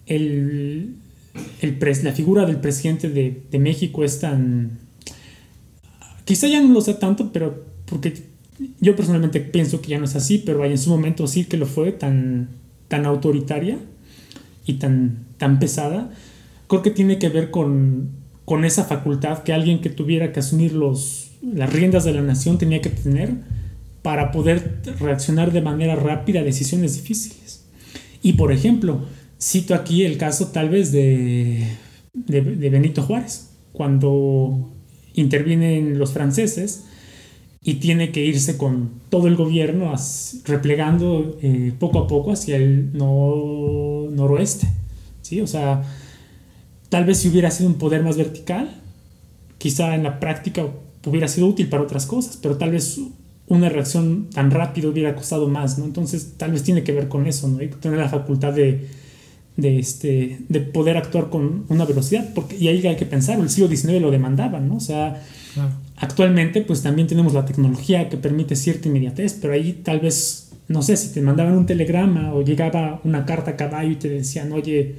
el, 0.09 0.95
el 1.61 1.79
pres- 1.79 2.03
la 2.03 2.13
figura 2.13 2.47
del 2.47 2.57
presidente 2.57 3.09
de, 3.09 3.43
de 3.51 3.59
México 3.59 4.05
es 4.05 4.21
tan... 4.21 4.79
Quizá 6.25 6.47
ya 6.49 6.61
no 6.61 6.75
lo 6.75 6.81
sé 6.81 6.95
tanto, 6.95 7.33
pero 7.33 7.65
porque 7.87 8.13
yo 8.81 8.97
personalmente 8.97 9.41
pienso 9.41 9.81
que 9.81 9.89
ya 9.89 9.99
no 9.99 10.05
es 10.05 10.17
así, 10.17 10.39
pero 10.39 10.65
en 10.65 10.77
su 10.77 10.91
momento 10.91 11.27
sí 11.27 11.45
que 11.45 11.57
lo 11.57 11.67
fue 11.67 11.93
tan, 11.93 12.49
tan 12.89 13.07
autoritaria 13.07 13.79
y 14.67 14.75
tan, 14.75 15.25
tan 15.39 15.59
pesada, 15.59 16.11
creo 16.67 16.83
que 16.83 16.91
tiene 16.91 17.19
que 17.19 17.31
ver 17.31 17.51
con, 17.51 18.11
con 18.45 18.65
esa 18.67 18.85
facultad 18.85 19.43
que 19.43 19.55
alguien 19.55 19.81
que 19.81 19.89
tuviera 19.89 20.33
que 20.33 20.41
asumir 20.41 20.73
los, 20.73 21.31
las 21.41 21.73
riendas 21.73 22.05
de 22.05 22.13
la 22.13 22.21
nación 22.21 22.59
tenía 22.59 22.83
que 22.83 22.91
tener 22.91 23.33
para 24.03 24.31
poder 24.33 24.81
reaccionar 25.01 25.53
de 25.53 25.63
manera 25.63 25.97
rápida 25.97 26.41
a 26.41 26.45
decisiones 26.45 26.95
difíciles. 26.97 27.65
Y 28.23 28.35
por 28.35 28.53
ejemplo, 28.53 29.01
cito 29.41 29.75
aquí 29.75 30.05
el 30.05 30.19
caso 30.19 30.49
tal 30.49 30.69
vez 30.69 30.93
de, 30.93 31.67
de, 32.13 32.41
Benito 32.71 33.03
Juárez, 33.03 33.51
cuando 33.73 34.71
intervienen 35.15 35.99
los 35.99 36.13
franceses 36.13 36.85
y 37.63 37.75
tiene 37.75 38.13
que 38.13 38.25
irse 38.25 38.57
con 38.57 38.91
todo 39.11 39.27
el 39.29 39.37
gobierno 39.37 39.93
replegando 40.45 41.39
eh, 41.43 41.73
poco 41.79 42.01
a 42.01 42.07
poco 42.07 42.33
hacia 42.33 42.57
el 42.57 42.93
no- 42.93 44.09
noroeste. 44.11 44.69
¿sí? 45.23 45.41
O 45.41 45.47
sea, 45.47 45.83
tal 46.89 47.05
vez 47.05 47.19
si 47.19 47.29
hubiera 47.29 47.51
sido 47.51 47.69
un 47.69 47.77
poder 47.77 48.03
más 48.03 48.17
vertical, 48.17 48.81
quizá 49.59 49.95
en 49.95 50.05
la 50.05 50.21
práctica 50.21 50.67
hubiera 51.07 51.29
sido 51.29 51.47
útil 51.49 51.69
para 51.69 51.83
otras 51.83 52.07
cosas, 52.07 52.39
pero 52.41 52.57
tal 52.57 52.71
vez 52.73 53.01
una 53.47 53.69
reacción 53.69 54.29
tan 54.31 54.51
rápida 54.51 54.89
hubiera 54.89 55.15
costado 55.15 55.49
más, 55.49 55.79
¿no? 55.79 55.85
Entonces 55.85 56.35
tal 56.37 56.53
vez 56.53 56.63
tiene 56.63 56.85
que 56.85 56.93
ver 56.93 57.09
con 57.09 57.27
eso, 57.27 57.49
¿no? 57.49 57.59
Tener 57.81 57.99
la 57.99 58.09
facultad 58.09 58.53
de, 58.53 58.89
de, 59.59 59.79
este, 59.79 60.39
de 60.49 60.61
poder 60.61 60.97
actuar 60.97 61.29
con 61.29 61.67
una 61.69 61.85
velocidad, 61.85 62.31
porque, 62.35 62.57
y 62.57 62.69
ahí 62.69 62.87
hay 62.87 62.97
que 62.97 63.05
pensar, 63.05 63.39
el 63.39 63.51
siglo 63.51 63.69
XIX 63.69 64.01
lo 64.01 64.11
demandaba, 64.11 64.59
¿no? 64.59 64.77
O 64.77 64.81
sea, 64.81 65.23
Claro. 65.55 65.73
Actualmente, 65.97 66.63
pues 66.63 66.83
también 66.83 67.09
tenemos 67.09 67.35
la 67.35 67.45
tecnología 67.45 68.09
que 68.09 68.17
permite 68.17 68.55
cierta 68.55 68.89
inmediatez, 68.89 69.37
pero 69.41 69.55
ahí 69.55 69.81
tal 69.83 69.99
vez, 69.99 70.51
no 70.69 70.83
sé, 70.83 70.97
si 70.97 71.09
te 71.09 71.21
mandaban 71.21 71.55
un 71.55 71.67
telegrama 71.67 72.33
o 72.35 72.43
llegaba 72.43 73.01
una 73.03 73.27
carta 73.27 73.53
a 73.53 73.57
caballo 73.57 73.91
y 73.91 73.97
te 73.97 74.09
decían, 74.09 74.53
oye, 74.53 74.97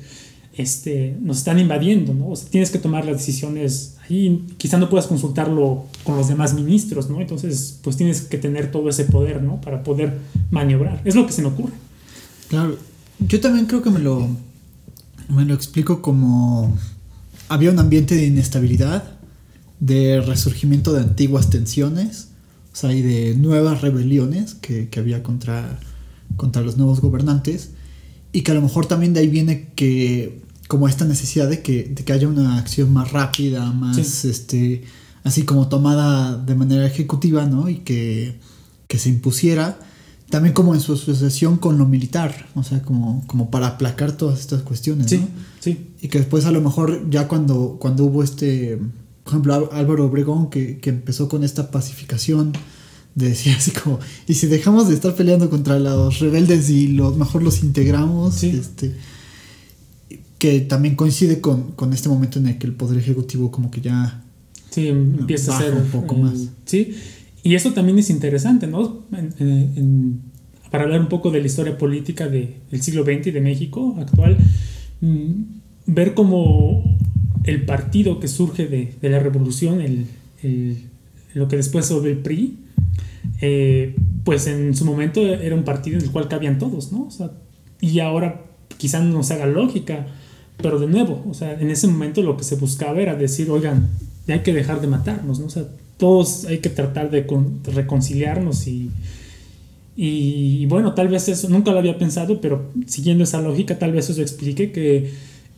este, 0.58 1.16
nos 1.22 1.38
están 1.38 1.58
invadiendo, 1.58 2.14
¿no? 2.14 2.30
O 2.30 2.36
sea, 2.36 2.50
tienes 2.50 2.70
que 2.70 2.80
tomar 2.80 3.06
las 3.06 3.18
decisiones 3.18 3.96
ahí, 4.10 4.46
quizá 4.58 4.78
no 4.78 4.90
puedas 4.90 5.08
consultarlo 5.08 5.86
con 6.04 6.18
los 6.18 6.28
demás 6.28 6.54
ministros, 6.54 7.10
¿no? 7.10 7.22
Entonces, 7.22 7.80
pues 7.82 7.96
tienes 7.96 8.24
que 8.24 8.38
tener 8.38 8.70
todo 8.70 8.90
ese 8.90 9.06
poder, 9.06 9.42
¿no? 9.42 9.62
Para 9.62 9.84
poder 9.84 10.18
maniobrar. 10.52 11.02
Es 11.06 11.16
lo 11.16 11.26
que 11.26 11.32
se 11.32 11.42
me 11.42 11.48
ocurre. 11.48 11.74
Claro, 12.50 12.78
yo 13.20 13.40
también 13.40 13.68
creo 13.68 13.82
que 13.82 13.90
me 13.90 14.00
lo, 14.00 14.28
me 15.30 15.46
lo 15.46 15.54
explico 15.54 16.02
como 16.02 16.78
había 17.48 17.72
un 17.72 17.80
ambiente 17.80 18.16
de 18.16 18.26
inestabilidad, 18.28 19.18
de 19.80 20.22
resurgimiento 20.22 20.92
de 20.94 21.02
antiguas 21.02 21.50
tensiones, 21.50 22.30
o 22.74 22.76
sea, 22.76 22.94
y 22.94 23.02
de 23.02 23.36
nuevas 23.36 23.82
rebeliones 23.82 24.56
que, 24.56 24.90
que 24.90 25.00
había 25.00 25.24
contra, 25.24 25.80
contra 26.36 26.62
los 26.62 26.78
nuevos 26.78 27.00
gobernantes, 27.02 27.72
y 28.32 28.42
que 28.42 28.52
a 28.52 28.56
lo 28.56 28.62
mejor 28.62 28.86
también 28.86 29.14
de 29.14 29.22
ahí 29.22 29.28
viene 29.28 29.70
que 29.76 30.42
como 30.68 30.88
esta 30.88 31.06
necesidad 31.06 31.50
de 31.50 31.64
que, 31.64 31.86
de 31.86 32.04
que 32.04 32.14
haya 32.14 32.28
una 32.28 32.58
acción 32.60 32.94
más 32.94 33.12
rápida, 33.12 33.72
más 33.72 33.96
Sí. 33.98 34.30
este, 34.30 34.84
así 35.24 35.44
como 35.44 35.68
tomada 35.68 36.38
de 36.38 36.54
manera 36.54 36.86
ejecutiva, 36.86 37.46
¿no? 37.48 37.70
Y 37.70 37.78
que, 37.78 38.38
que 38.88 39.00
se 39.00 39.10
impusiera 39.10 39.80
también 40.30 40.54
como 40.54 40.74
en 40.74 40.82
su 40.82 40.94
asociación 40.94 41.58
con 41.58 41.78
lo 41.78 41.86
militar, 41.86 42.48
o 42.56 42.64
sea, 42.64 42.82
como, 42.82 43.24
como 43.28 43.50
para 43.50 43.68
aplacar 43.68 44.12
todas 44.14 44.40
estas 44.40 44.62
cuestiones, 44.62 45.10
Sí, 45.10 45.18
¿no? 45.18 45.28
sí, 45.60 45.92
Y 46.02 46.08
que 46.08 46.20
después 46.20 46.46
a 46.46 46.52
lo 46.52 46.62
mejor 46.62 47.10
ya 47.10 47.28
cuando, 47.28 47.78
cuando 47.80 48.06
hubo 48.06 48.24
este, 48.24 48.78
por 49.24 49.34
ejemplo, 49.34 49.70
Álvaro 49.72 50.06
Obregón 50.06 50.50
que, 50.50 50.80
que 50.80 50.90
empezó 50.90 51.30
con 51.30 51.44
esta 51.44 51.72
pacificación 51.72 52.54
de 53.16 53.30
decir 53.30 53.56
así 53.58 53.72
como, 53.72 54.00
y 54.28 54.36
si 54.36 54.48
dejamos 54.48 54.88
de 54.88 54.94
estar 54.94 55.16
peleando 55.16 55.50
contra 55.50 55.80
los 55.80 56.20
rebeldes 56.20 56.70
y 56.70 56.90
lo 56.90 57.12
mejor 57.12 57.44
los 57.44 57.64
integramos, 57.64 58.44
este 58.44 58.96
que 60.40 60.62
también 60.62 60.96
coincide 60.96 61.42
con, 61.42 61.76
este 61.92 62.10
momento 62.10 62.40
en 62.40 62.48
el 62.48 62.58
que 62.58 62.66
el 62.66 62.74
Poder 62.74 62.98
Ejecutivo 62.98 63.52
como 63.52 63.70
que 63.70 63.82
ya... 63.82 64.24
Sí, 64.72 64.88
empieza 64.88 65.56
a 65.56 65.62
ser 65.62 65.74
un 65.74 65.88
poco 65.88 66.16
más. 66.16 66.48
Sí, 66.66 66.96
y 67.44 67.56
eso 67.56 67.74
también 67.74 68.00
es 68.00 68.10
interesante, 68.10 68.68
¿no? 68.68 69.06
para 70.72 70.84
hablar 70.84 71.02
un 71.02 71.10
poco 71.10 71.32
de 71.32 71.40
la 71.40 71.48
historia 71.48 71.78
política 71.78 72.28
del 72.28 72.82
siglo 72.82 73.04
XX 73.04 73.28
y 73.28 73.32
de 73.32 73.42
México 73.42 73.96
actual, 74.00 74.38
mm, 75.02 75.32
ver 75.88 76.14
cómo 76.14 76.98
el 77.44 77.66
partido 77.66 78.20
que 78.20 78.28
surge 78.28 78.68
de, 78.68 79.10
la 79.10 79.20
revolución, 79.20 79.82
el, 79.82 80.78
lo 81.34 81.48
que 81.48 81.56
después 81.56 81.86
sobre 81.88 82.12
el 82.12 82.18
PRI, 82.20 82.58
eh, 83.42 83.96
pues 84.24 84.48
en 84.48 84.76
su 84.76 84.86
momento 84.86 85.22
era 85.22 85.56
un 85.56 85.64
partido 85.64 85.98
en 85.98 86.04
el 86.04 86.12
cual 86.12 86.28
cabían 86.28 86.60
todos, 86.60 86.92
¿no? 86.92 87.10
y 87.82 88.00
ahora 88.00 88.46
quizás 88.78 89.04
no 89.04 89.24
se 89.24 89.34
haga 89.34 89.46
lógica, 89.46 90.08
pero 90.58 90.80
de 90.80 90.88
nuevo, 90.88 91.26
o 91.30 91.34
sea, 91.34 91.60
en 91.60 91.70
ese 91.70 91.88
momento 91.88 92.22
lo 92.22 92.38
que 92.38 92.44
se 92.44 92.56
buscaba 92.56 93.00
era 93.00 93.16
decir, 93.16 93.50
oigan, 93.50 93.90
ya 94.28 94.36
hay 94.36 94.42
que 94.42 94.54
dejar 94.54 94.82
de 94.82 94.88
matarnos, 94.88 95.40
¿no? 95.40 95.46
O 95.46 95.50
sea, 95.50 95.64
todos 96.00 96.46
hay 96.46 96.60
que 96.60 96.70
tratar 96.70 97.12
de, 97.12 97.28
reconciliarnos 97.66 98.66
y, 98.68 98.90
y, 99.98 100.66
bueno, 100.68 100.94
tal 100.94 101.10
vez 101.10 101.28
eso, 101.28 101.50
nunca 101.50 101.72
lo 101.72 101.78
había 101.78 101.98
pensado, 101.98 102.40
pero 102.40 102.72
siguiendo 102.88 103.26
esa 103.26 103.42
lógica, 103.42 103.78
tal 103.78 103.92
vez 103.92 104.10
eso 104.10 104.22
explique 104.22 104.72
que 104.72 105.12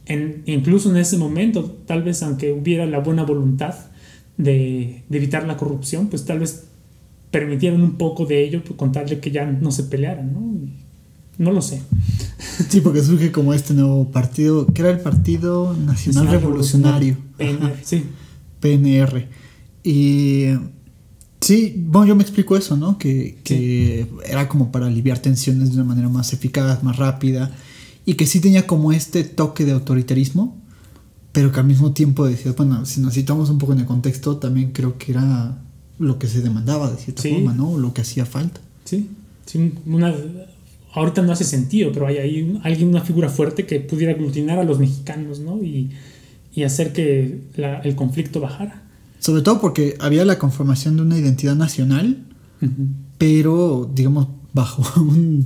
en, 0.08 0.42
incluso 0.48 0.90
en 0.90 0.98
ese 0.98 1.18
momento, 1.18 1.78
tal 1.86 2.02
vez 2.02 2.24
aunque 2.24 2.52
hubiera 2.52 2.88
la 2.88 3.00
buena 3.00 3.24
voluntad 3.24 3.76
de, 4.38 5.04
de 5.08 5.18
evitar 5.18 5.46
la 5.46 5.58
corrupción, 5.58 6.08
pues 6.08 6.26
tal 6.26 6.40
vez 6.40 6.64
permitieron 7.30 7.84
un 7.84 7.98
poco 7.98 8.26
de 8.26 8.44
ello 8.44 8.64
con 8.76 8.92
tal 8.92 9.08
de 9.08 9.20
que 9.20 9.30
ya 9.30 9.46
no 9.46 9.72
se 9.72 9.84
pelearan, 9.84 10.34
¿no? 10.34 10.52
No 11.38 11.52
lo 11.52 11.62
sé. 11.62 11.82
Sí, 12.70 12.82
porque 12.82 13.02
surge 13.04 13.32
como 13.32 13.54
este 13.54 13.76
nuevo 13.76 14.10
partido, 14.12 14.66
que 14.68 14.82
era 14.82 14.92
el 14.92 15.00
Partido 15.00 15.76
Nacional, 15.76 16.28
Revolucionario. 16.30 17.16
PNR, 17.38 17.76
sí. 17.84 18.04
PNR. 18.60 19.28
Y 19.84 20.46
sí, 21.39 21.74
bueno, 21.78 22.08
yo 22.08 22.15
me 22.15 22.24
explico 22.24 22.56
eso, 22.56 22.78
¿no? 22.78 22.98
Que, 22.98 23.38
que 23.44 24.08
era 24.26 24.48
como 24.48 24.72
para 24.72 24.88
aliviar 24.88 25.20
tensiones 25.20 25.70
de 25.70 25.76
una 25.76 25.86
manera 25.86 26.10
más 26.10 26.34
eficaz, 26.34 26.84
más 26.84 26.98
rápida. 26.98 27.52
Y 28.06 28.15
que 28.15 28.26
sí 28.26 28.39
tenía 28.39 28.67
como 28.67 28.91
este 28.91 29.24
toque 29.24 29.65
de 29.65 29.74
autoritarismo, 29.74 30.58
pero 31.32 31.52
que 31.52 31.60
al 31.60 31.65
mismo 31.65 31.94
tiempo 31.94 32.26
decía, 32.26 32.54
bueno, 32.58 32.86
si 32.86 33.00
nos 33.00 33.13
citamos 33.13 33.50
un 33.50 33.58
poco 33.58 33.74
en 33.74 33.80
el 33.80 33.86
contexto, 33.86 34.38
también 34.38 34.72
creo 34.72 34.98
que 34.98 35.12
era 35.12 35.62
lo 36.00 36.17
que 36.17 36.28
se 36.28 36.41
demandaba 36.41 36.89
de 36.89 36.98
cierta 36.98 37.24
forma, 37.24 37.54
¿no? 37.54 37.78
Lo 37.78 37.94
que 37.94 38.02
hacía 38.02 38.26
falta. 38.26 38.60
Sí, 38.86 39.10
sí 39.46 39.74
una, 39.86 40.13
ahorita 40.94 41.22
no 41.22 41.32
hace 41.32 41.44
sentido, 41.44 41.91
pero 41.91 42.08
hay 42.08 42.17
ahí 42.17 42.60
alguien, 42.63 42.89
una 42.89 43.02
figura 43.02 43.30
fuerte 43.30 43.65
que 43.65 43.80
pudiera 43.80 44.13
aglutinar 44.13 44.60
a 44.60 44.63
los 44.63 44.80
mexicanos, 44.80 45.39
¿no? 45.39 45.62
Y, 45.63 45.91
hacer 46.65 46.94
que 46.94 47.39
el 47.56 47.96
conflicto 47.96 48.39
bajara. 48.39 48.84
Sobre 49.22 49.44
todo 49.44 49.62
porque 49.62 49.96
había 50.00 50.26
la 50.26 50.40
conformación 50.40 50.98
de 50.98 51.04
una 51.04 51.18
identidad 51.18 51.56
nacional, 51.56 52.26
pero, 53.20 53.90
digamos, 53.94 54.28
bajo 54.52 55.00
un 55.00 55.46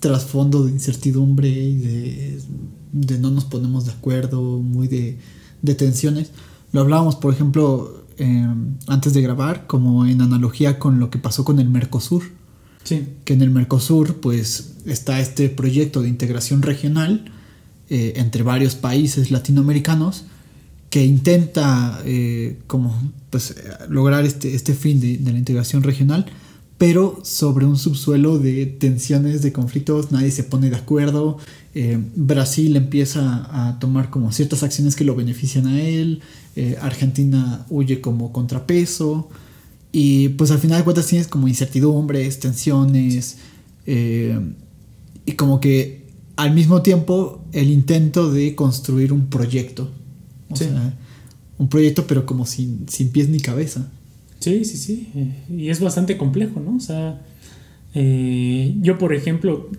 trasfondo 0.00 0.64
de 0.64 0.72
incertidumbre 0.72 1.48
y 1.50 1.76
de, 2.92 3.18
no 3.18 3.30
nos 3.30 3.44
ponemos 3.44 3.84
de 3.84 3.92
acuerdo, 3.92 4.40
muy 4.40 4.88
de, 4.88 5.18
tensiones. 5.74 6.30
Lo 6.72 6.80
hablábamos, 6.80 7.16
por 7.16 7.34
ejemplo, 7.34 8.04
eh, 8.16 8.46
antes 8.86 9.12
de 9.12 9.20
grabar, 9.20 9.66
como 9.66 10.06
en 10.06 10.22
analogía 10.22 10.78
con 10.78 10.98
lo 10.98 11.10
que 11.10 11.18
pasó 11.18 11.44
con 11.44 11.60
el 11.60 11.68
Mercosur. 11.68 12.22
Que 12.88 13.34
en 13.34 13.42
el 13.42 13.50
Mercosur 13.50 14.16
pues 14.16 14.76
está 14.86 15.20
este 15.20 15.50
proyecto 15.50 16.00
de 16.00 16.08
integración 16.08 16.62
regional 16.62 17.30
eh, 17.90 18.14
entre 18.16 18.42
varios 18.42 18.76
países 18.76 19.30
latinoamericanos 19.30 20.24
que 20.90 21.04
intenta 21.04 22.02
eh, 22.04 22.58
como 22.66 23.12
pues 23.30 23.54
lograr 23.88 24.24
este, 24.24 24.54
este 24.54 24.74
fin 24.74 25.00
de, 25.00 25.18
la 25.30 25.38
integración 25.38 25.82
regional 25.82 26.26
pero 26.78 27.20
sobre 27.24 27.66
un 27.66 27.76
subsuelo 27.76 28.38
de 28.38 28.64
tensiones, 28.64 29.42
de 29.42 29.52
conflictos, 29.52 30.12
nadie 30.12 30.30
se 30.30 30.44
pone 30.44 30.70
de 30.70 30.76
acuerdo. 30.76 31.36
Eh, 31.74 32.02
Brasil 32.16 32.74
empieza 32.74 33.48
a 33.50 33.78
tomar 33.78 34.08
como 34.08 34.32
ciertas 34.32 34.62
acciones 34.62 34.96
que 34.96 35.04
lo 35.04 35.14
benefician 35.14 35.66
a 35.66 35.78
él, 35.78 36.22
Argentina 36.80 37.66
huye 37.68 38.00
como 38.00 38.32
contrapeso, 38.32 39.28
y 39.92 40.30
pues 40.30 40.50
al 40.50 40.58
final 40.58 40.78
de 40.78 40.84
cuentas 40.84 41.06
tienes 41.06 41.26
como 41.26 41.48
incertidumbres, 41.48 42.38
tensiones, 42.38 43.38
eh, 43.86 44.38
y 45.26 45.32
como 45.32 45.60
que 45.60 46.06
al 46.36 46.54
mismo 46.54 46.82
tiempo 46.82 47.44
el 47.52 47.70
intento 47.70 48.30
de 48.30 48.54
construir 48.54 49.12
un 49.12 49.26
proyecto. 49.26 49.90
O 50.50 50.56
sea, 50.56 50.94
un 51.58 51.68
proyecto 51.68 52.06
pero 52.06 52.26
como 52.26 52.46
sin, 52.46 52.88
sin 52.88 53.10
pies 53.10 53.28
ni 53.28 53.40
cabeza. 53.40 53.90
Sí, 54.40 54.64
sí, 54.64 54.76
sí. 54.76 55.08
Y 55.48 55.68
es 55.68 55.80
bastante 55.80 56.16
complejo, 56.16 56.60
¿no? 56.60 56.76
O 56.76 56.80
sea, 56.80 57.20
eh, 57.94 58.74
yo 58.80 58.98
por 58.98 59.14
ejemplo, 59.14 59.70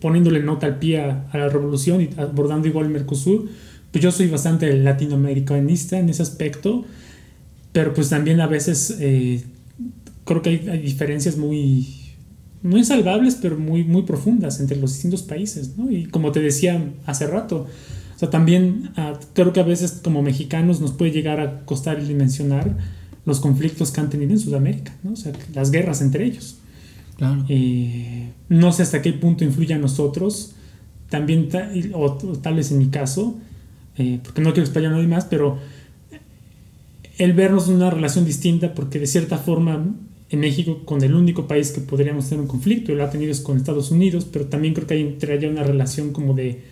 poniéndole 0.00 0.40
nota 0.40 0.66
al 0.66 0.78
pie 0.78 1.00
a, 1.00 1.28
la 1.32 1.48
revolución 1.48 2.00
y 2.00 2.10
abordando 2.16 2.68
igual 2.68 2.86
el 2.86 2.92
Mercosur, 2.92 3.48
pues 3.90 4.02
yo 4.02 4.10
soy 4.12 4.28
bastante 4.28 4.72
latinoamericanista 4.74 5.98
en 5.98 6.08
ese 6.08 6.22
aspecto 6.22 6.84
pero 7.74 7.92
pues 7.92 8.08
también 8.08 8.40
a 8.40 8.46
veces 8.46 8.98
eh, 9.00 9.42
creo 10.24 10.42
que 10.42 10.50
hay, 10.50 10.78
diferencias 10.78 11.36
muy, 11.36 11.88
no 12.62 12.78
insalvables, 12.78 13.34
pero 13.42 13.58
muy, 13.58 13.82
muy 13.82 14.02
profundas 14.02 14.60
entre 14.60 14.76
los 14.76 14.92
distintos 14.92 15.22
países, 15.22 15.76
¿no? 15.76 15.90
Y 15.90 16.04
como 16.04 16.30
te 16.30 16.38
decía 16.38 16.80
hace 17.04 17.26
rato, 17.26 17.66
o 18.14 18.18
sea, 18.18 18.30
también 18.30 18.92
ah, 18.96 19.18
creo 19.32 19.52
que 19.52 19.60
a 19.60 19.64
veces 19.64 20.00
como 20.02 20.22
mexicanos 20.22 20.80
nos 20.80 20.92
puede 20.92 21.10
llegar 21.10 21.40
a 21.40 21.64
costar 21.64 21.98
el 21.98 22.06
dimensionar 22.06 22.76
los 23.24 23.40
conflictos 23.40 23.90
que 23.90 24.00
han 24.00 24.10
tenido 24.10 24.32
en 24.32 24.38
Sudamérica, 24.38 24.94
¿no? 25.02 25.12
O 25.12 25.16
sea, 25.16 25.32
las 25.54 25.70
guerras 25.70 26.00
entre 26.00 26.24
ellos. 26.24 26.58
Claro. 27.16 27.44
Eh, 27.48 28.30
no 28.48 28.72
sé 28.72 28.82
hasta 28.82 29.02
qué 29.02 29.12
punto 29.12 29.44
influye 29.44 29.74
a 29.74 29.78
nosotros, 29.78 30.54
también, 31.08 31.48
o, 31.92 32.14
tal 32.42 32.56
vez 32.56 32.70
en 32.70 32.78
mi 32.78 32.88
caso, 32.88 33.38
eh, 33.96 34.20
porque 34.22 34.42
no 34.42 34.50
quiero 34.50 34.64
explayar 34.64 34.92
a 34.92 34.96
nadie 34.96 35.08
más, 35.08 35.24
pero 35.24 35.58
el 37.18 37.32
vernos 37.32 37.68
en 37.68 37.76
una 37.76 37.90
relación 37.90 38.24
distinta 38.24 38.74
porque 38.74 38.98
de 38.98 39.06
cierta 39.06 39.38
forma 39.38 39.84
en 40.30 40.40
México 40.40 40.82
con 40.84 41.02
el 41.04 41.14
único 41.14 41.46
país 41.46 41.70
que 41.70 41.80
podríamos 41.80 42.28
tener 42.28 42.42
un 42.42 42.48
conflicto 42.48 42.90
y 42.90 42.96
lo 42.96 43.04
ha 43.04 43.10
tenido 43.10 43.30
es 43.30 43.40
con 43.40 43.56
Estados 43.56 43.90
Unidos, 43.90 44.26
pero 44.30 44.46
también 44.46 44.74
creo 44.74 44.86
que 44.86 44.94
hay 44.94 45.02
entre 45.02 45.34
allá 45.34 45.48
una 45.48 45.62
relación 45.62 46.12
como 46.12 46.34
de, 46.34 46.62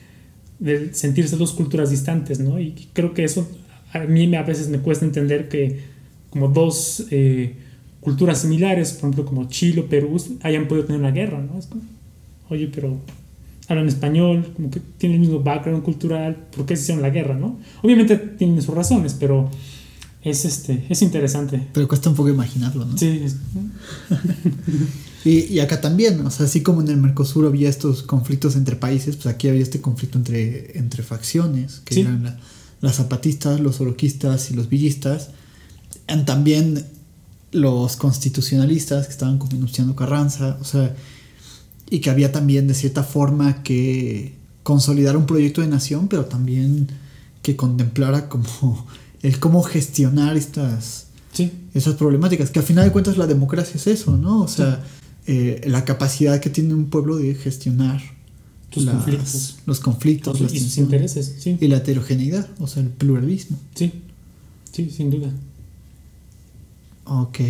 de 0.62 0.94
sentirse 0.94 1.36
dos 1.36 1.52
culturas 1.52 1.90
distantes, 1.90 2.38
¿no? 2.38 2.60
Y 2.60 2.88
creo 2.92 3.14
que 3.14 3.24
eso 3.24 3.48
a 3.92 3.98
mí 4.00 4.32
a 4.34 4.42
veces 4.44 4.68
me 4.68 4.78
cuesta 4.78 5.04
entender 5.04 5.48
que 5.48 5.80
como 6.30 6.48
dos 6.48 7.06
eh, 7.10 7.56
culturas 8.00 8.42
similares, 8.42 8.92
por 8.92 9.10
ejemplo 9.10 9.26
como 9.26 9.48
Chile 9.48 9.80
o 9.80 9.86
Perú, 9.86 10.22
hayan 10.42 10.68
podido 10.68 10.86
tener 10.86 11.00
una 11.00 11.10
guerra, 11.10 11.40
¿no? 11.40 11.58
Es 11.58 11.66
como, 11.66 11.82
oye, 12.48 12.70
pero 12.72 12.96
hablan 13.68 13.88
español, 13.88 14.52
como 14.54 14.70
que 14.70 14.80
tienen 14.98 15.16
el 15.16 15.20
mismo 15.26 15.40
background 15.40 15.82
cultural, 15.82 16.36
¿por 16.54 16.64
qué 16.64 16.76
se 16.76 16.84
hicieron 16.84 17.02
la 17.02 17.10
guerra, 17.10 17.34
no? 17.34 17.58
Obviamente 17.82 18.16
tienen 18.16 18.62
sus 18.62 18.74
razones, 18.74 19.16
pero 19.18 19.50
es 20.22 20.44
este 20.44 20.84
es 20.88 21.02
interesante. 21.02 21.60
Pero 21.72 21.88
cuesta 21.88 22.08
un 22.08 22.14
poco 22.14 22.28
imaginarlo, 22.28 22.84
¿no? 22.84 22.96
Sí. 22.96 23.20
y, 25.24 25.60
acá 25.60 25.80
también, 25.80 26.24
o 26.26 26.30
sea, 26.30 26.46
así 26.46 26.62
como 26.62 26.80
en 26.80 26.88
el 26.88 26.96
Mercosur 26.96 27.46
había 27.46 27.68
estos 27.68 28.02
conflictos 28.02 28.56
entre 28.56 28.74
países, 28.74 29.16
pues 29.16 29.26
aquí 29.26 29.48
había 29.48 29.62
este 29.62 29.80
conflicto 29.80 30.18
entre, 30.18 30.76
entre 30.76 31.02
facciones, 31.02 31.80
que 31.84 32.00
eran 32.00 32.38
las 32.80 32.96
zapatistas, 32.96 33.60
los 33.60 33.80
oroquistas 33.80 34.50
y 34.50 34.54
los 34.54 34.68
villistas. 34.68 35.30
Y 36.08 36.24
también 36.24 36.84
los 37.52 37.96
constitucionalistas 37.96 39.06
que 39.06 39.12
estaban 39.12 39.38
como 39.38 39.60
Luciano 39.60 39.94
Carranza, 39.94 40.58
o 40.60 40.64
sea, 40.64 40.94
y 41.88 42.00
que 42.00 42.10
había 42.10 42.32
también 42.32 42.66
de 42.66 42.74
cierta 42.74 43.04
forma 43.04 43.62
que 43.62 44.34
consolidar 44.62 45.16
un 45.16 45.26
proyecto 45.26 45.60
de 45.60 45.68
nación, 45.68 46.08
pero 46.08 46.24
también 46.24 46.88
que 47.42 47.54
contemplara 47.54 48.28
como 48.28 48.86
el 49.22 49.38
cómo 49.38 49.62
gestionar 49.62 50.36
estas, 50.36 51.06
esas 51.74 51.94
problemáticas, 51.94 52.50
que 52.50 52.58
al 52.58 52.64
final 52.64 52.86
de 52.86 52.92
cuentas 52.92 53.18
la 53.18 53.26
democracia 53.26 53.76
es 53.76 53.86
eso, 53.86 54.16
¿no? 54.16 54.40
O 54.40 54.48
sea, 54.48 54.82
eh, 55.26 55.60
la 55.66 55.84
capacidad 55.84 56.40
que 56.40 56.50
tiene 56.50 56.74
un 56.74 56.86
pueblo 56.90 57.16
de 57.16 57.34
gestionar 57.34 58.00
conflictos. 58.74 59.58
los 59.66 59.80
conflictos 59.80 60.40
y 60.40 60.58
sus 60.58 60.78
intereses, 60.78 61.36
sí. 61.38 61.58
Y 61.60 61.68
la 61.68 61.78
heterogeneidad, 61.78 62.48
o 62.58 62.66
sea, 62.66 62.82
el 62.82 62.88
pluralismo. 62.88 63.58
Sí, 63.74 63.92
sí, 64.72 64.90
sin 64.90 65.10
duda. 65.10 65.30
Ok. 67.04 67.40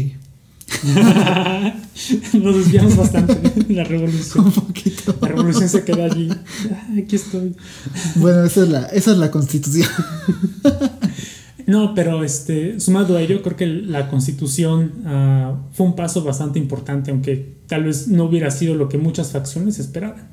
Nos 2.32 2.56
desviamos 2.56 2.96
bastante 2.96 3.38
la 3.68 3.84
revolución. 3.84 4.46
Un 4.46 4.52
poquito. 4.52 5.16
La 5.20 5.28
revolución 5.28 5.68
se 5.68 5.84
queda 5.84 6.06
allí. 6.06 6.30
Aquí 6.98 7.16
estoy. 7.16 7.54
Bueno, 8.16 8.44
esa 8.44 8.62
es 8.62 8.68
la, 8.68 8.82
esa 8.86 9.12
es 9.12 9.18
la 9.18 9.30
constitución. 9.30 9.88
No, 11.66 11.94
pero 11.94 12.24
este, 12.24 12.80
sumado 12.80 13.16
a 13.16 13.22
ello, 13.22 13.42
creo 13.42 13.56
que 13.56 13.66
la 13.66 14.08
constitución 14.08 14.92
uh, 15.06 15.74
fue 15.74 15.86
un 15.86 15.94
paso 15.96 16.24
bastante 16.24 16.58
importante, 16.58 17.10
aunque 17.10 17.54
tal 17.66 17.84
vez 17.84 18.08
no 18.08 18.24
hubiera 18.24 18.50
sido 18.50 18.74
lo 18.74 18.88
que 18.88 18.98
muchas 18.98 19.32
facciones 19.32 19.78
esperaban. 19.78 20.30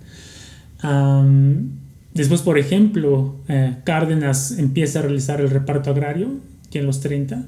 Después, 2.14 2.42
por 2.42 2.58
ejemplo, 2.58 3.36
eh, 3.48 3.78
Cárdenas 3.84 4.58
empieza 4.58 5.00
a 5.00 5.02
realizar 5.04 5.42
el 5.42 5.50
reparto 5.50 5.92
agrario, 5.92 6.40
que 6.72 6.80
en 6.80 6.86
los 6.86 7.02
30, 7.02 7.46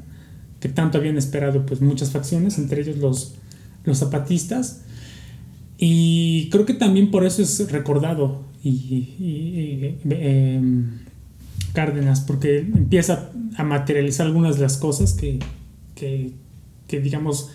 que 0.59 0.69
tanto 0.69 0.97
habían 0.97 1.17
esperado 1.17 1.65
pues, 1.65 1.81
muchas 1.81 2.11
facciones, 2.11 2.57
entre 2.57 2.81
ellos 2.81 2.97
los, 2.97 3.35
los 3.83 3.97
zapatistas. 3.97 4.81
Y 5.77 6.49
creo 6.51 6.65
que 6.65 6.75
también 6.75 7.09
por 7.09 7.25
eso 7.25 7.41
es 7.41 7.71
recordado 7.71 8.43
y, 8.63 9.97
eh, 10.09 10.69
Cárdenas, 11.71 12.21
porque 12.21 12.59
empieza 12.59 13.31
a 13.57 13.63
materializar 13.63 14.27
algunas 14.27 14.55
de 14.55 14.61
las 14.61 14.77
cosas 14.77 15.13
que, 15.13 15.39
que, 15.95 16.99
digamos, 16.99 17.49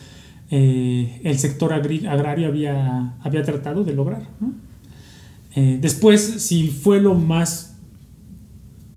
eh, 0.51 1.21
el 1.25 1.39
sector 1.39 1.73
agrario 1.73 2.49
había, 2.49 3.17
había 3.21 3.43
tratado 3.43 3.85
de 3.85 3.95
lograr. 3.95 4.29
Eh, 5.55 5.79
después, 5.81 6.21
si 6.21 6.69
fue 6.69 7.01
lo 7.01 7.15
más, 7.15 7.77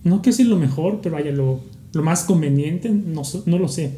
no 0.04 0.22
que 0.22 0.30
decir 0.32 0.48
lo 0.48 0.58
mejor, 0.58 1.00
pero 1.02 1.16
vaya, 1.16 1.32
lo, 1.32 1.62
lo 1.94 2.04
más 2.04 2.24
conveniente, 2.24 2.90
no, 2.90 3.24
no 3.46 3.58
lo 3.58 3.68
sé. 3.68 3.98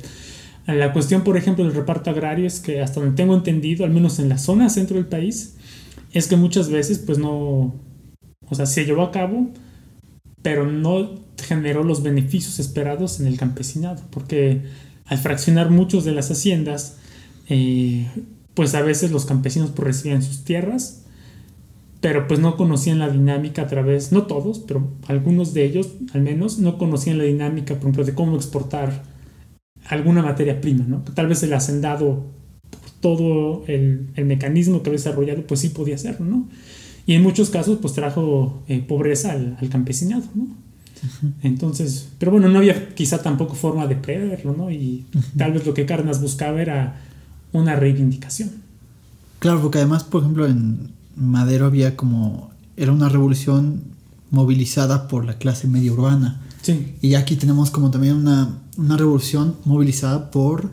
La 0.67 0.93
cuestión, 0.93 1.23
por 1.23 1.37
ejemplo, 1.37 1.65
del 1.65 1.73
reparto 1.73 2.11
agrario 2.11 2.45
es 2.45 2.59
que 2.59 2.81
hasta 2.81 2.99
donde 2.99 3.15
tengo 3.15 3.35
entendido, 3.35 3.83
al 3.83 3.91
menos 3.91 4.19
en 4.19 4.29
la 4.29 4.37
zona 4.37 4.69
centro 4.69 4.97
del 4.97 5.07
país, 5.07 5.55
es 6.13 6.27
que 6.27 6.35
muchas 6.35 6.69
veces 6.69 6.99
pues 6.99 7.17
no, 7.17 7.75
o 8.49 8.55
sea, 8.55 8.65
se 8.65 8.85
llevó 8.85 9.01
a 9.01 9.11
cabo, 9.11 9.49
pero 10.41 10.65
no 10.65 11.21
generó 11.41 11.83
los 11.83 12.03
beneficios 12.03 12.59
esperados 12.59 13.19
en 13.19 13.27
el 13.27 13.37
campesinado, 13.37 14.01
porque 14.09 14.61
al 15.05 15.17
fraccionar 15.17 15.69
muchos 15.69 16.05
de 16.05 16.13
las 16.13 16.31
haciendas, 16.31 16.97
eh, 17.49 18.07
pues 18.53 18.75
a 18.75 18.81
veces 18.81 19.11
los 19.11 19.25
campesinos 19.25 19.71
pues, 19.75 19.87
recibían 19.87 20.23
sus 20.23 20.43
tierras, 20.43 21.03
pero 21.99 22.27
pues 22.27 22.39
no 22.39 22.57
conocían 22.57 22.99
la 22.99 23.09
dinámica 23.09 23.63
a 23.63 23.67
través, 23.67 24.11
no 24.11 24.23
todos, 24.23 24.59
pero 24.59 24.91
algunos 25.07 25.53
de 25.53 25.65
ellos 25.65 25.89
al 26.13 26.21
menos 26.21 26.57
no 26.57 26.77
conocían 26.77 27.17
la 27.17 27.25
dinámica, 27.25 27.75
por 27.75 27.83
ejemplo, 27.83 28.03
de 28.03 28.15
cómo 28.15 28.35
exportar 28.35 29.03
alguna 29.85 30.23
materia 30.23 30.61
prima, 30.61 30.85
¿no? 30.87 31.01
Tal 31.13 31.27
vez 31.27 31.43
el 31.43 31.53
hacendado, 31.53 32.25
por 32.69 32.89
todo 33.01 33.63
el, 33.67 34.09
el 34.15 34.25
mecanismo 34.25 34.81
que 34.81 34.89
había 34.89 34.97
desarrollado, 34.97 35.45
pues 35.45 35.59
sí 35.59 35.69
podía 35.69 35.95
hacerlo, 35.95 36.25
¿no? 36.25 36.49
Y 37.11 37.15
en 37.15 37.23
muchos 37.23 37.49
casos, 37.49 37.79
pues 37.81 37.93
trajo 37.93 38.63
eh, 38.69 38.79
pobreza 38.79 39.33
al, 39.33 39.57
al, 39.59 39.67
campesinado, 39.67 40.23
¿no? 40.33 40.47
Entonces, 41.43 42.07
pero 42.17 42.31
bueno, 42.31 42.47
no 42.47 42.59
había 42.59 42.95
quizá 42.95 43.21
tampoco 43.21 43.53
forma 43.53 43.85
de 43.85 43.97
preverlo, 43.97 44.55
¿no? 44.55 44.71
Y 44.71 45.03
tal 45.37 45.51
vez 45.51 45.65
lo 45.65 45.73
que 45.73 45.85
Cárdenas 45.85 46.21
buscaba 46.21 46.61
era 46.61 47.01
una 47.51 47.75
reivindicación. 47.75 48.51
Claro, 49.39 49.61
porque 49.61 49.79
además, 49.79 50.05
por 50.05 50.21
ejemplo, 50.21 50.47
en 50.47 50.91
Madero 51.17 51.65
había 51.65 51.97
como, 51.97 52.51
era 52.77 52.93
una 52.93 53.09
revolución 53.09 53.81
movilizada 54.29 55.09
por 55.09 55.25
la 55.25 55.33
clase 55.33 55.67
media 55.67 55.91
urbana. 55.91 56.39
Sí. 56.61 56.93
Y 57.01 57.15
aquí 57.15 57.35
tenemos 57.35 57.71
como 57.71 57.91
también 57.91 58.15
una, 58.15 58.57
una 58.77 58.95
revolución 58.95 59.57
movilizada 59.65 60.31
por 60.31 60.71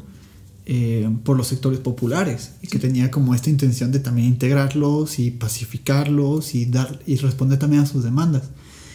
eh, 0.71 1.09
por 1.25 1.37
los 1.37 1.49
sectores 1.49 1.81
populares 1.81 2.53
y 2.63 2.69
que 2.69 2.79
tenía 2.79 3.11
como 3.11 3.35
esta 3.35 3.51
intención 3.51 3.91
de 3.91 4.01
también 4.01 4.29
integrarlos 4.29 5.19
y 5.19 5.31
pacificarlos 5.31 6.55
y 6.55 6.67
dar 6.67 7.01
y 7.07 7.17
responder 7.17 7.59
también 7.59 7.83
a 7.83 7.87
sus 7.87 8.05
demandas 8.05 8.45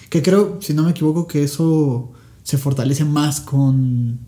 que 0.09 0.21
creo 0.21 0.59
si 0.61 0.73
no 0.73 0.83
me 0.83 0.91
equivoco 0.91 1.27
que 1.27 1.43
eso 1.43 2.11
se 2.43 2.57
fortalece 2.57 3.05
más 3.05 3.41
con, 3.41 4.19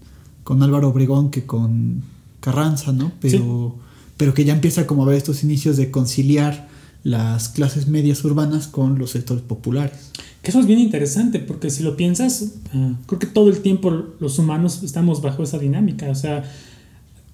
con 0.43 0.63
Álvaro 0.63 0.89
Obregón 0.89 1.29
que 1.29 1.45
con 1.45 2.03
Carranza 2.39 2.91
no 2.91 3.11
pero 3.21 3.77
pero 4.17 4.33
que 4.33 4.45
ya 4.45 4.53
empieza 4.53 4.87
como 4.87 5.03
a 5.03 5.07
ver 5.07 5.17
estos 5.17 5.43
inicios 5.43 5.77
de 5.77 5.91
conciliar 5.91 6.67
las 7.05 7.49
clases 7.49 7.87
medias 7.87 8.23
urbanas 8.25 8.67
con 8.67 8.97
los 8.97 9.11
sectores 9.11 9.43
populares. 9.43 10.11
Que 10.41 10.49
eso 10.49 10.59
es 10.59 10.65
bien 10.65 10.79
interesante, 10.79 11.39
porque 11.39 11.69
si 11.69 11.83
lo 11.83 11.95
piensas, 11.95 12.53
ah, 12.73 12.93
creo 13.05 13.19
que 13.19 13.27
todo 13.27 13.49
el 13.49 13.59
tiempo 13.59 13.91
los 14.19 14.39
humanos 14.39 14.81
estamos 14.83 15.21
bajo 15.21 15.43
esa 15.43 15.59
dinámica. 15.59 16.09
O 16.09 16.15
sea, 16.15 16.43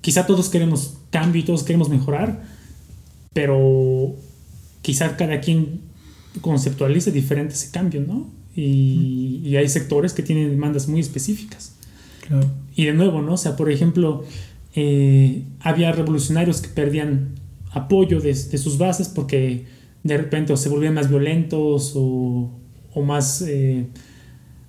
quizá 0.02 0.26
todos 0.26 0.50
queremos 0.50 0.98
cambio 1.10 1.42
y 1.42 1.46
todos 1.46 1.64
queremos 1.64 1.90
mejorar, 1.90 2.44
pero 3.34 4.16
quizá 4.82 5.16
cada 5.16 5.40
quien 5.40 5.82
conceptualice 6.42 7.12
diferente 7.12 7.54
ese 7.54 7.72
cambio, 7.72 8.02
¿no? 8.02 8.30
Y, 8.56 9.56
hay 9.56 9.70
sectores 9.70 10.14
que 10.14 10.24
tienen 10.24 10.50
demandas 10.50 10.88
muy 10.88 11.00
específicas. 11.00 11.76
Y 12.76 12.86
de 12.86 12.94
nuevo, 12.94 13.22
¿no? 13.22 13.34
O 13.34 13.38
sea, 13.38 13.56
por 13.58 13.70
ejemplo, 13.70 14.24
eh, 14.76 15.44
había 15.60 15.92
revolucionarios 15.92 16.62
que 16.62 16.70
perdían 16.70 17.36
apoyo 17.72 18.22
de, 18.22 18.34
sus 18.34 18.78
bases 18.78 19.10
porque 19.10 19.66
de 20.04 20.18
repente 20.18 20.54
o 20.54 20.58
se 20.58 20.70
volvían 20.70 20.94
más 20.94 21.10
violentos 21.10 21.94
o, 21.96 22.52
o 22.94 23.02
más... 23.02 23.42
Eh, 23.42 23.88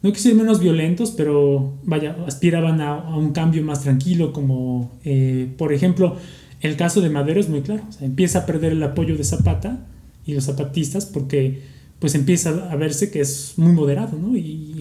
no 0.03 0.13
quise 0.13 0.35
menos 0.35 0.61
violentos, 0.61 1.13
pero 1.13 1.75
vaya, 1.85 2.17
aspiraban 2.27 2.81
a, 2.81 3.17
un 3.17 3.33
cambio 3.33 3.63
más 3.63 3.83
tranquilo, 3.83 4.33
como 4.33 4.91
eh, 5.05 5.49
por 5.57 5.73
ejemplo 5.73 6.17
el 6.61 6.77
caso 6.77 7.01
de 7.01 7.11
Madero 7.11 7.41
es 7.41 7.49
muy 7.49 7.63
claro, 7.63 7.83
empieza 8.01 8.41
a 8.41 8.47
perder 8.47 8.73
el 8.73 8.83
apoyo 8.83 9.17
de 9.17 9.25
Zapata 9.25 9.85
y 10.27 10.35
los 10.35 10.45
zapatistas 10.45 11.07
porque 11.07 11.61
pues 11.99 12.15
empieza 12.15 12.69
a 12.71 12.77
verse 12.77 13.11
que 13.11 13.21
es 13.21 13.55
muy 13.57 13.73
moderado, 13.73 14.19
¿no? 14.19 14.37
Y, 14.37 14.73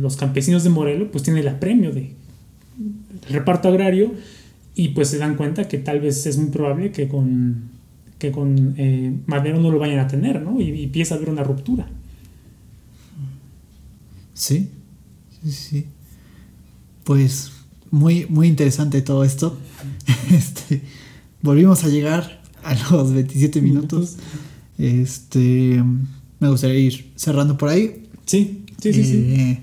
los 0.00 0.16
campesinos 0.16 0.64
de 0.64 0.70
Morelos 0.70 1.08
pues 1.12 1.24
tienen 1.24 1.42
el 1.42 1.48
apremio 1.48 1.90
de 1.90 2.12
reparto 3.28 3.68
agrario 3.68 4.12
y 4.74 4.88
pues 4.90 5.08
se 5.08 5.18
dan 5.18 5.36
cuenta 5.36 5.68
que 5.68 5.78
tal 5.78 6.00
vez 6.00 6.24
es 6.26 6.38
muy 6.38 6.50
probable 6.50 6.92
que 6.92 7.08
con, 7.08 7.64
que 8.18 8.30
con 8.30 8.74
eh, 8.78 9.12
Madero 9.26 9.60
no 9.60 9.70
lo 9.70 9.78
vayan 9.78 9.98
a 9.98 10.06
tener, 10.06 10.40
¿no? 10.40 10.60
Y, 10.60 10.70
y 10.70 10.84
empieza 10.84 11.14
a 11.14 11.18
haber 11.18 11.28
una 11.28 11.42
ruptura. 11.42 11.88
Sí, 14.40 14.70
sí, 15.42 15.52
sí. 15.52 15.86
Pues 17.04 17.52
muy, 17.90 18.24
muy 18.30 18.48
interesante 18.48 19.02
todo 19.02 19.22
esto. 19.22 19.58
Este, 20.30 20.80
volvimos 21.42 21.84
a 21.84 21.88
llegar 21.88 22.40
a 22.62 22.74
los 22.90 23.12
27 23.12 23.60
minutos. 23.60 24.16
Este, 24.78 25.82
me 26.38 26.48
gustaría 26.48 26.78
ir 26.78 27.12
cerrando 27.16 27.58
por 27.58 27.68
ahí. 27.68 28.08
Sí, 28.24 28.64
sí, 28.80 28.94
sí, 28.94 29.04
sí. 29.04 29.16
Eh, 29.16 29.62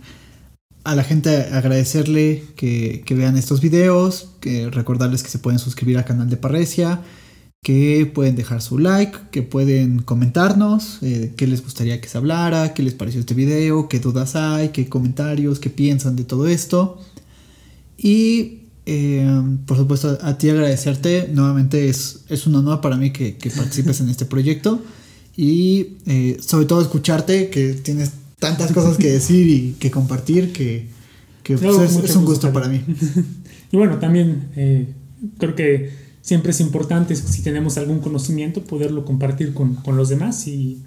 a 0.84 0.94
la 0.94 1.04
gente 1.04 1.30
agradecerle 1.30 2.44
que, 2.56 3.02
que, 3.04 3.16
vean 3.16 3.36
estos 3.36 3.62
videos, 3.62 4.34
que 4.42 4.70
recordarles 4.70 5.24
que 5.24 5.30
se 5.30 5.40
pueden 5.40 5.58
suscribir 5.58 5.98
al 5.98 6.06
canal 6.06 6.30
de 6.30 6.38
Parresia, 6.38 7.02
que 7.64 8.10
pueden 8.14 8.36
dejar 8.36 8.62
su 8.62 8.78
like, 8.78 9.18
que 9.32 9.44
pueden 9.44 10.00
comentarnos 10.00 11.00
eh, 11.02 11.34
qué 11.36 11.48
les 11.48 11.64
gustaría 11.64 12.00
que 12.00 12.08
se 12.08 12.18
hablara, 12.18 12.74
qué 12.74 12.84
les 12.84 12.94
pareció 12.94 13.20
este 13.20 13.34
video, 13.34 13.90
qué 13.90 14.00
dudas 14.00 14.36
hay, 14.36 14.70
qué 14.70 14.88
comentarios, 14.88 15.60
qué 15.60 15.70
piensan 15.70 16.16
de 16.16 16.24
todo 16.24 16.48
esto. 16.48 17.02
Y 17.98 18.62
eh, 18.86 19.30
por 19.66 19.76
supuesto 19.76 20.18
a 20.22 20.38
ti 20.38 20.50
agradecerte, 20.50 21.30
nuevamente 21.34 21.90
es, 21.90 22.22
es 22.30 22.48
un 22.48 22.56
honor 22.56 22.80
para 22.80 22.96
mí 22.96 23.12
que, 23.12 23.36
participes 23.56 24.00
en 24.00 24.10
este 24.10 24.26
proyecto 24.26 24.82
y 25.36 25.98
eh, 26.06 26.38
sobre 26.40 26.68
todo 26.68 26.82
escucharte, 26.82 27.50
que 27.50 27.74
tienes 27.74 28.12
tantas 28.40 28.72
cosas 28.72 28.98
que 28.98 29.10
decir 29.10 29.48
y 29.48 29.76
que 29.80 29.92
compartir, 29.92 30.54
que, 30.54 30.88
que 31.44 31.58
pues, 31.58 31.96
es, 32.04 32.16
un 32.16 32.24
gusto 32.24 32.54
para 32.54 32.70
mí. 32.70 32.82
y 33.72 33.78
bueno, 33.78 33.98
también 34.00 34.48
creo 35.38 35.56
que 35.56 36.07
siempre 36.28 36.52
es 36.52 36.60
importante, 36.60 37.16
si 37.16 37.42
tenemos 37.42 37.78
algún 37.78 38.00
conocimiento, 38.00 38.62
poderlo 38.62 39.06
compartir 39.06 39.54
con, 39.54 39.78
los 39.96 40.10
demás 40.10 40.46
y, 40.46 40.78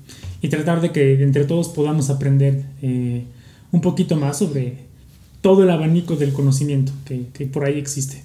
tratar 0.50 0.82
de 0.82 0.92
que 0.92 1.22
entre 1.22 1.46
todos 1.46 1.70
podamos 1.70 2.10
aprender 2.10 2.66
eh, 2.82 3.24
un 3.72 3.80
poquito 3.80 4.16
más 4.16 4.36
sobre 4.36 4.84
todo 5.40 5.62
el 5.62 5.70
abanico 5.70 6.16
del 6.16 6.34
conocimiento 6.34 6.92
que, 7.06 7.46
por 7.46 7.64
ahí 7.64 7.78
existe. 7.78 8.22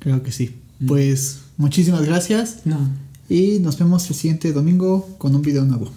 Creo 0.00 0.24
que 0.24 0.32
sí. 0.32 0.56
Mm. 0.80 0.86
Pues 0.86 1.42
muchísimas 1.58 2.04
gracias. 2.04 2.62
Y 3.28 3.60
nos 3.60 3.78
vemos 3.78 4.10
el 4.10 4.16
siguiente 4.16 4.52
domingo 4.52 5.08
con 5.18 5.36
un 5.36 5.42
video 5.42 5.64
nuevo. 5.64 5.92